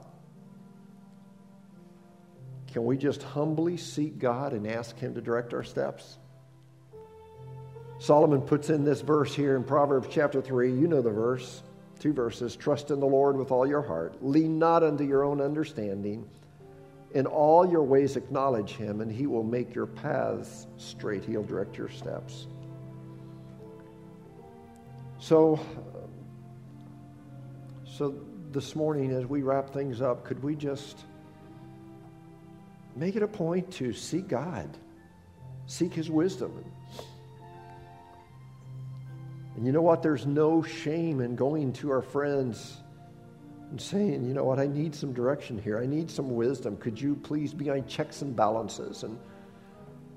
Can 2.73 2.85
we 2.85 2.97
just 2.97 3.23
humbly 3.23 3.77
seek 3.77 4.19
God 4.19 4.53
and 4.53 4.67
ask 4.67 4.97
Him 4.99 5.15
to 5.15 5.21
direct 5.21 5.55
our 5.55 5.65
steps? 5.65 6.19
Solomon 8.01 8.41
puts 8.41 8.71
in 8.71 8.83
this 8.83 9.03
verse 9.03 9.35
here 9.35 9.57
in 9.57 9.63
Proverbs 9.63 10.09
chapter 10.11 10.41
3. 10.41 10.73
You 10.73 10.89
know 10.89 11.03
the 11.03 11.11
verse, 11.11 11.63
two 11.99 12.15
verses. 12.15 12.57
Trust 12.57 12.91
in 12.91 12.99
the 12.99 13.07
Lord 13.07 13.37
with 13.37 13.51
all 13.51 13.67
your 13.67 13.83
heart. 13.83 14.25
Lean 14.25 14.59
not 14.59 14.83
unto 14.83 15.05
your 15.05 15.23
own 15.23 15.39
understanding. 15.39 16.27
In 17.13 17.27
all 17.27 17.71
your 17.71 17.83
ways, 17.83 18.17
acknowledge 18.17 18.71
him, 18.73 19.03
and 19.03 19.13
he 19.13 19.27
will 19.27 19.45
make 19.45 19.75
your 19.75 19.85
paths 19.85 20.67
straight. 20.79 21.27
He'll 21.27 21.43
direct 21.43 21.77
your 21.77 21.91
steps. 21.91 22.47
So, 25.19 25.61
so 27.85 28.15
this 28.51 28.75
morning, 28.75 29.11
as 29.11 29.27
we 29.27 29.43
wrap 29.43 29.75
things 29.75 30.01
up, 30.01 30.25
could 30.25 30.43
we 30.43 30.57
just 30.57 31.05
make 32.97 33.15
it 33.15 33.23
a 33.23 33.29
point 33.29 33.71
to 33.73 33.93
seek 33.93 34.27
God, 34.27 34.75
seek 35.67 35.93
his 35.93 36.09
wisdom? 36.09 36.65
And 39.57 39.67
you 39.67 39.73
know 39.73 39.83
what? 39.83 40.03
There's 40.03 40.27
no 40.27 40.63
shame 40.63 41.21
in 41.21 41.37
going 41.37 41.73
to 41.75 41.91
our 41.91 42.03
friends 42.03 42.79
and 43.71 43.81
saying, 43.81 44.25
you 44.27 44.35
know 44.35 44.45
what, 44.45 44.59
I 44.59 44.67
need 44.67 44.95
some 44.95 45.13
direction 45.13 45.59
here. 45.59 45.79
I 45.79 45.87
need 45.87 46.11
some 46.11 46.35
wisdom. 46.35 46.77
Could 46.77 47.01
you 47.01 47.15
please 47.15 47.55
be 47.55 47.67
my 47.67 47.81
checks 47.81 48.23
and 48.23 48.35
balances? 48.35 49.05
And 49.05 49.19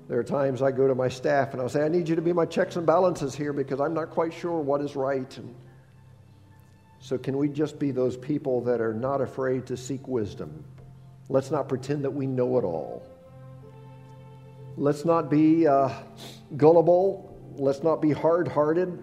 there 0.08 0.18
are 0.18 0.24
times 0.24 0.60
I 0.60 0.72
go 0.72 0.88
to 0.88 0.94
my 0.94 1.08
staff 1.08 1.52
and 1.52 1.62
I'll 1.62 1.68
say, 1.68 1.82
I 1.82 1.88
need 1.88 2.08
you 2.08 2.16
to 2.16 2.22
be 2.22 2.32
my 2.32 2.46
checks 2.46 2.76
and 2.76 2.86
balances 2.86 3.34
here 3.34 3.52
because 3.52 3.80
I'm 3.80 3.94
not 3.94 4.10
quite 4.10 4.32
sure 4.32 4.60
what 4.60 4.80
is 4.80 4.96
right. 4.96 5.36
And 5.38 5.54
so, 6.98 7.16
can 7.16 7.36
we 7.36 7.48
just 7.48 7.78
be 7.78 7.90
those 7.90 8.16
people 8.16 8.60
that 8.62 8.80
are 8.80 8.94
not 8.94 9.20
afraid 9.20 9.66
to 9.66 9.76
seek 9.76 10.08
wisdom? 10.08 10.64
Let's 11.28 11.50
not 11.50 11.68
pretend 11.68 12.04
that 12.04 12.10
we 12.10 12.26
know 12.26 12.58
it 12.58 12.64
all. 12.64 13.02
Let's 14.76 15.04
not 15.04 15.30
be 15.30 15.66
uh, 15.66 15.90
gullible. 16.56 17.30
Let's 17.56 17.82
not 17.82 18.02
be 18.02 18.10
hard 18.10 18.48
hearted. 18.48 19.02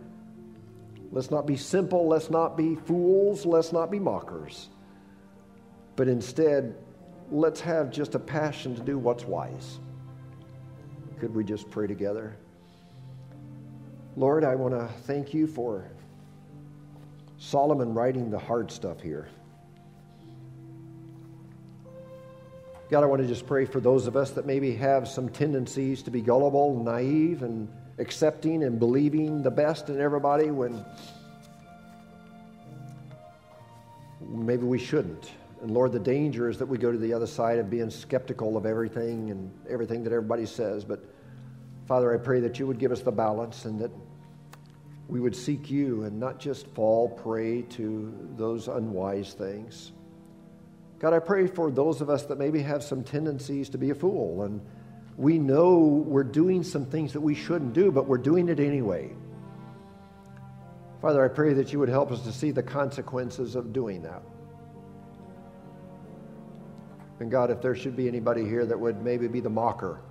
Let's 1.11 1.29
not 1.29 1.45
be 1.45 1.57
simple. 1.57 2.07
Let's 2.07 2.29
not 2.29 2.55
be 2.55 2.75
fools. 2.75 3.45
Let's 3.45 3.73
not 3.73 3.91
be 3.91 3.99
mockers. 3.99 4.69
But 5.95 6.07
instead, 6.07 6.75
let's 7.29 7.59
have 7.61 7.91
just 7.91 8.15
a 8.15 8.19
passion 8.19 8.75
to 8.75 8.81
do 8.81 8.97
what's 8.97 9.25
wise. 9.25 9.79
Could 11.19 11.35
we 11.35 11.43
just 11.43 11.69
pray 11.69 11.85
together? 11.85 12.35
Lord, 14.15 14.43
I 14.43 14.55
want 14.55 14.73
to 14.73 14.87
thank 15.03 15.33
you 15.33 15.47
for 15.47 15.89
Solomon 17.37 17.93
writing 17.93 18.29
the 18.29 18.39
hard 18.39 18.71
stuff 18.71 19.01
here. 19.01 19.27
God, 22.89 23.03
I 23.03 23.05
want 23.05 23.21
to 23.21 23.27
just 23.27 23.47
pray 23.47 23.65
for 23.65 23.79
those 23.79 24.05
of 24.05 24.17
us 24.17 24.31
that 24.31 24.45
maybe 24.45 24.75
have 24.75 25.07
some 25.07 25.29
tendencies 25.29 26.03
to 26.03 26.11
be 26.11 26.21
gullible, 26.21 26.83
naive, 26.83 27.41
and 27.41 27.69
accepting 27.97 28.63
and 28.63 28.79
believing 28.79 29.41
the 29.41 29.51
best 29.51 29.89
in 29.89 29.99
everybody 29.99 30.51
when 30.51 30.83
maybe 34.21 34.63
we 34.63 34.79
shouldn't. 34.79 35.31
And 35.61 35.71
Lord, 35.71 35.91
the 35.91 35.99
danger 35.99 36.49
is 36.49 36.57
that 36.57 36.65
we 36.65 36.77
go 36.77 36.91
to 36.91 36.97
the 36.97 37.13
other 37.13 37.27
side 37.27 37.59
of 37.59 37.69
being 37.69 37.89
skeptical 37.89 38.57
of 38.57 38.65
everything 38.65 39.29
and 39.29 39.51
everything 39.69 40.03
that 40.03 40.13
everybody 40.13 40.45
says. 40.45 40.83
But 40.83 41.03
Father, 41.87 42.13
I 42.13 42.17
pray 42.17 42.39
that 42.39 42.57
you 42.57 42.65
would 42.65 42.79
give 42.79 42.91
us 42.91 43.01
the 43.01 43.11
balance 43.11 43.65
and 43.65 43.79
that 43.79 43.91
we 45.07 45.19
would 45.19 45.35
seek 45.35 45.69
you 45.69 46.03
and 46.03 46.19
not 46.19 46.39
just 46.39 46.65
fall 46.67 47.09
prey 47.09 47.63
to 47.63 48.13
those 48.37 48.67
unwise 48.67 49.33
things. 49.33 49.91
God, 50.99 51.13
I 51.13 51.19
pray 51.19 51.47
for 51.47 51.69
those 51.69 51.99
of 51.99 52.09
us 52.09 52.23
that 52.23 52.37
maybe 52.37 52.61
have 52.61 52.83
some 52.83 53.03
tendencies 53.03 53.69
to 53.69 53.77
be 53.77 53.89
a 53.89 53.95
fool 53.95 54.43
and 54.43 54.61
we 55.17 55.37
know 55.37 55.77
we're 55.77 56.23
doing 56.23 56.63
some 56.63 56.85
things 56.85 57.13
that 57.13 57.21
we 57.21 57.35
shouldn't 57.35 57.73
do, 57.73 57.91
but 57.91 58.07
we're 58.07 58.17
doing 58.17 58.49
it 58.49 58.59
anyway. 58.59 59.11
Father, 61.01 61.23
I 61.23 61.27
pray 61.27 61.53
that 61.53 61.73
you 61.73 61.79
would 61.79 61.89
help 61.89 62.11
us 62.11 62.21
to 62.21 62.31
see 62.31 62.51
the 62.51 62.63
consequences 62.63 63.55
of 63.55 63.73
doing 63.73 64.03
that. 64.03 64.21
And 67.19 67.29
God, 67.29 67.51
if 67.51 67.61
there 67.61 67.75
should 67.75 67.95
be 67.95 68.07
anybody 68.07 68.43
here 68.45 68.65
that 68.65 68.79
would 68.79 69.03
maybe 69.03 69.27
be 69.27 69.41
the 69.41 69.49
mocker, 69.49 70.01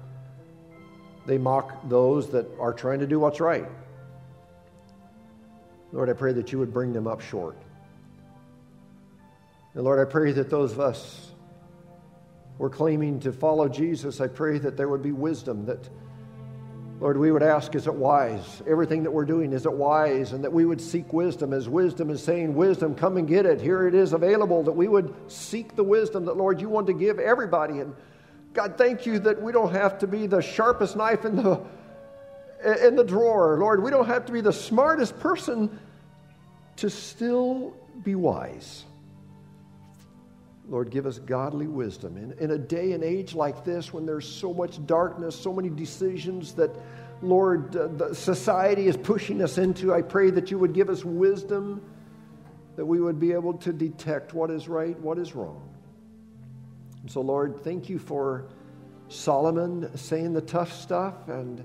they 1.27 1.39
mock 1.39 1.89
those 1.89 2.31
that 2.31 2.47
are 2.59 2.73
trying 2.73 3.01
to 3.01 3.07
do 3.07 3.19
what's 3.19 3.41
right. 3.41 3.67
Lord, 5.93 6.09
I 6.09 6.13
pray 6.13 6.33
that 6.35 6.53
you 6.53 6.59
would 6.59 6.73
bring 6.73 6.93
them 6.93 7.07
up 7.07 7.21
short. 7.21 7.57
And 9.75 9.85
Lord, 9.85 10.05
I 10.05 10.11
pray 10.11 10.33
that 10.33 10.51
those 10.51 10.73
of 10.73 10.81
us 10.81 11.30
we're 12.61 12.69
claiming 12.69 13.19
to 13.21 13.33
follow 13.33 13.71
Jesus, 13.71 14.21
I 14.21 14.27
pray 14.27 14.59
that 14.59 14.77
there 14.77 14.87
would 14.87 15.01
be 15.01 15.13
wisdom 15.13 15.65
that, 15.65 15.89
Lord, 17.01 17.17
we 17.17 17.33
would 17.33 17.43
ask, 17.43 17.75
is 17.75 17.87
it 17.87 17.95
wise? 17.95 18.63
Everything 18.67 19.03
that 19.05 19.11
we're 19.11 19.25
doing, 19.25 19.55
is 19.55 19.65
it 19.65 19.73
wise? 19.73 20.33
And 20.33 20.45
that 20.45 20.53
we 20.53 20.67
would 20.67 20.79
seek 20.79 21.11
wisdom 21.11 21.55
as 21.55 21.71
wisdom 21.71 22.11
is 22.11 22.23
saying, 22.23 22.55
wisdom, 22.55 22.95
come 22.95 23.17
and 23.17 23.27
get 23.27 23.47
it. 23.47 23.63
Here 23.63 23.89
it 23.89 23.95
is 23.95 24.13
available. 24.13 24.63
That 24.63 24.73
we 24.73 24.89
would 24.89 25.15
seek 25.27 25.75
the 25.75 25.83
wisdom 25.83 26.27
that, 26.27 26.37
Lord, 26.37 26.61
you 26.61 26.69
want 26.69 26.87
to 26.89 26.93
give 26.93 27.19
everybody. 27.19 27.79
And 27.79 27.95
God, 28.53 28.77
thank 28.77 29.07
you 29.07 29.19
that 29.21 29.41
we 29.41 29.53
don't 29.53 29.73
have 29.73 29.99
to 30.01 30.07
be 30.07 30.27
the 30.27 30.43
sharpest 30.43 30.97
knife 30.97 31.25
in 31.25 31.37
the, 31.37 31.63
in 32.83 32.95
the 32.95 33.05
drawer. 33.05 33.57
Lord, 33.59 33.83
we 33.83 33.91
don't 33.91 34.07
have 34.07 34.27
to 34.27 34.33
be 34.35 34.43
the 34.43 34.53
smartest 34.53 35.19
person 35.19 35.81
to 36.77 36.91
still 36.91 37.75
be 38.05 38.15
wise. 38.15 38.85
Lord, 40.71 40.91
give 40.91 41.05
us 41.05 41.19
godly 41.19 41.67
wisdom. 41.67 42.17
In, 42.17 42.33
in 42.39 42.53
a 42.53 42.59
day 42.59 42.93
and 42.93 43.03
age 43.03 43.35
like 43.35 43.65
this, 43.65 43.93
when 43.93 44.07
there's 44.07 44.27
so 44.27 44.55
much 44.55 44.85
darkness, 44.87 45.35
so 45.35 45.53
many 45.53 45.69
decisions 45.69 46.55
that, 46.55 46.71
Lord, 47.23 47.75
uh, 47.77 47.89
the 47.89 48.15
society 48.15 48.87
is 48.87 48.97
pushing 48.97 49.43
us 49.43 49.59
into, 49.59 49.93
I 49.93 50.03
pray 50.03 50.31
that 50.31 50.53
you 50.53 50.61
would 50.61 50.73
give 50.73 50.89
us 50.89 51.05
wisdom, 51.05 51.83
that 52.77 52.87
we 52.87 53.01
would 53.01 53.19
be 53.19 53.33
able 53.33 53.55
to 53.55 53.73
detect 53.73 54.33
what 54.33 54.49
is 54.49 54.69
right, 54.69 54.99
what 55.01 55.19
is 55.19 55.35
wrong. 55.35 55.69
And 57.03 57.11
so, 57.11 57.21
Lord, 57.21 57.65
thank 57.65 57.89
you 57.89 57.99
for 57.99 58.47
Solomon 59.09 59.97
saying 59.97 60.35
the 60.35 60.41
tough 60.41 60.73
stuff. 60.73 61.29
And 61.29 61.65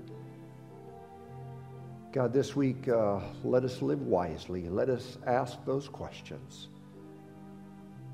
God, 2.12 2.32
this 2.32 2.56
week, 2.56 2.88
uh, 2.88 3.20
let 3.44 3.62
us 3.62 3.82
live 3.82 4.02
wisely. 4.02 4.68
Let 4.68 4.88
us 4.88 5.16
ask 5.24 5.64
those 5.64 5.88
questions. 5.88 6.66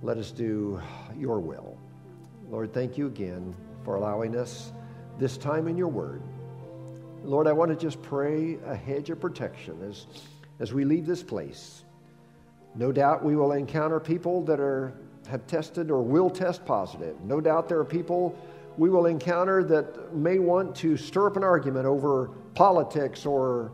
Let 0.04 0.18
us 0.18 0.32
do 0.32 0.80
your 1.16 1.38
will. 1.38 1.78
Lord, 2.50 2.74
thank 2.74 2.98
you 2.98 3.06
again 3.06 3.54
for 3.84 3.94
allowing 3.94 4.36
us 4.36 4.72
this 5.16 5.36
time 5.36 5.68
in 5.68 5.76
your 5.76 5.86
word. 5.86 6.22
Lord, 7.22 7.46
I 7.46 7.52
want 7.52 7.70
to 7.70 7.76
just 7.76 8.02
pray 8.02 8.58
a 8.66 8.74
hedge 8.74 9.10
of 9.10 9.20
protection 9.20 9.80
as, 9.88 10.06
as 10.58 10.72
we 10.72 10.84
leave 10.84 11.06
this 11.06 11.22
place. 11.22 11.84
No 12.74 12.90
doubt 12.90 13.24
we 13.24 13.36
will 13.36 13.52
encounter 13.52 14.00
people 14.00 14.42
that 14.42 14.58
are, 14.58 14.92
have 15.28 15.46
tested 15.46 15.88
or 15.88 16.02
will 16.02 16.30
test 16.30 16.64
positive. 16.64 17.20
No 17.20 17.40
doubt 17.40 17.68
there 17.68 17.78
are 17.78 17.84
people 17.84 18.36
we 18.76 18.90
will 18.90 19.06
encounter 19.06 19.62
that 19.62 20.12
may 20.16 20.40
want 20.40 20.74
to 20.76 20.96
stir 20.96 21.28
up 21.28 21.36
an 21.36 21.44
argument 21.44 21.86
over 21.86 22.30
politics 22.54 23.24
or 23.24 23.70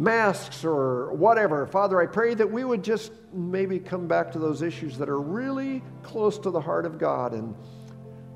masks 0.00 0.64
or 0.64 1.12
whatever. 1.12 1.66
Father, 1.66 2.00
I 2.00 2.06
pray 2.06 2.32
that 2.32 2.50
we 2.50 2.64
would 2.64 2.82
just 2.82 3.12
maybe 3.34 3.78
come 3.78 4.08
back 4.08 4.32
to 4.32 4.38
those 4.38 4.62
issues 4.62 4.96
that 4.96 5.10
are 5.10 5.20
really 5.20 5.82
close 6.02 6.38
to 6.38 6.50
the 6.50 6.60
heart 6.60 6.86
of 6.86 6.98
God. 6.98 7.34
And 7.34 7.54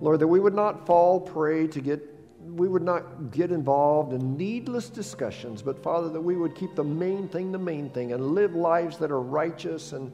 Lord, 0.02 0.20
that 0.20 0.28
we 0.28 0.40
would 0.40 0.54
not 0.54 0.86
fall 0.86 1.18
prey 1.18 1.66
to 1.68 1.80
get, 1.80 2.02
we 2.44 2.68
would 2.68 2.82
not 2.82 3.30
get 3.30 3.50
involved 3.50 4.12
in 4.12 4.36
needless 4.36 4.90
discussions, 4.90 5.62
but 5.62 5.82
Father, 5.82 6.10
that 6.10 6.20
we 6.20 6.36
would 6.36 6.54
keep 6.54 6.74
the 6.74 6.84
main 6.84 7.28
thing 7.28 7.50
the 7.50 7.58
main 7.58 7.88
thing 7.88 8.12
and 8.12 8.34
live 8.34 8.54
lives 8.54 8.98
that 8.98 9.10
are 9.10 9.22
righteous 9.22 9.92
and 9.92 10.12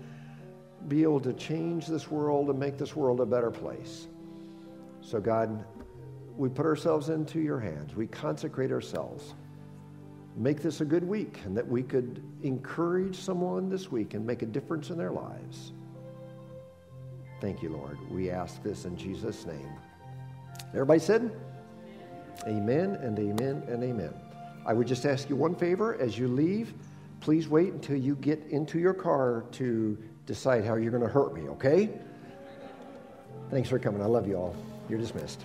be 0.87 1.03
able 1.03 1.21
to 1.21 1.33
change 1.33 1.89
this 1.89 2.09
world 2.13 2.49
and 2.49 2.61
make 2.61 2.79
this 2.79 2.95
world 2.95 3.21
a 3.21 3.27
better 3.27 3.51
place. 3.51 4.07
So, 5.01 5.19
God, 5.19 5.65
we 6.37 6.49
put 6.49 6.65
ourselves 6.65 7.09
into 7.09 7.41
your 7.41 7.59
hands. 7.59 7.97
We 7.97 8.07
consecrate 8.07 8.71
ourselves 8.71 9.35
make 10.37 10.63
this 10.63 10.81
a 10.81 10.85
good 10.85 11.05
week 11.05 11.41
and 11.45 11.57
that 11.57 11.67
we 11.67 11.83
could 11.83 12.23
encourage 12.43 13.17
someone 13.17 13.69
this 13.69 13.91
week 13.91 14.15
and 14.15 14.27
make 14.27 14.43
a 14.43 14.47
difference 14.47 14.91
in 14.91 14.99
their 14.99 15.11
lives. 15.11 15.73
Thank 17.41 17.63
you, 17.63 17.71
Lord. 17.71 17.99
We 18.11 18.31
ask 18.31 18.63
this 18.63 18.85
in 18.85 18.97
Jesus' 18.97 19.47
name. 19.47 19.69
Everybody 20.73 21.01
said, 21.01 21.33
Amen 22.47 22.95
and 22.97 23.19
amen 23.19 23.65
and 23.69 23.83
amen. 23.83 24.15
I 24.65 24.73
would 24.73 24.87
just 24.87 25.05
ask 25.05 25.29
you 25.29 25.37
one 25.37 25.55
favor 25.55 26.01
as 26.01 26.19
you 26.19 26.29
leave, 26.29 26.75
please 27.21 27.49
wait 27.49 27.73
until 27.73 27.97
you 27.97 28.17
get 28.17 28.43
into 28.51 28.79
your 28.79 28.95
car 28.95 29.45
to 29.53 29.99
decide 30.27 30.65
how 30.65 30.77
you're 30.77 30.91
going 30.91 31.03
to 31.03 31.09
hurt 31.09 31.35
me, 31.35 31.49
okay? 31.49 31.91
Thanks 33.51 33.69
for 33.69 33.79
coming. 33.79 34.01
I 34.01 34.07
love 34.07 34.27
you 34.27 34.37
all. 34.37 34.57
You're 34.89 35.01
dismissed. 35.01 35.45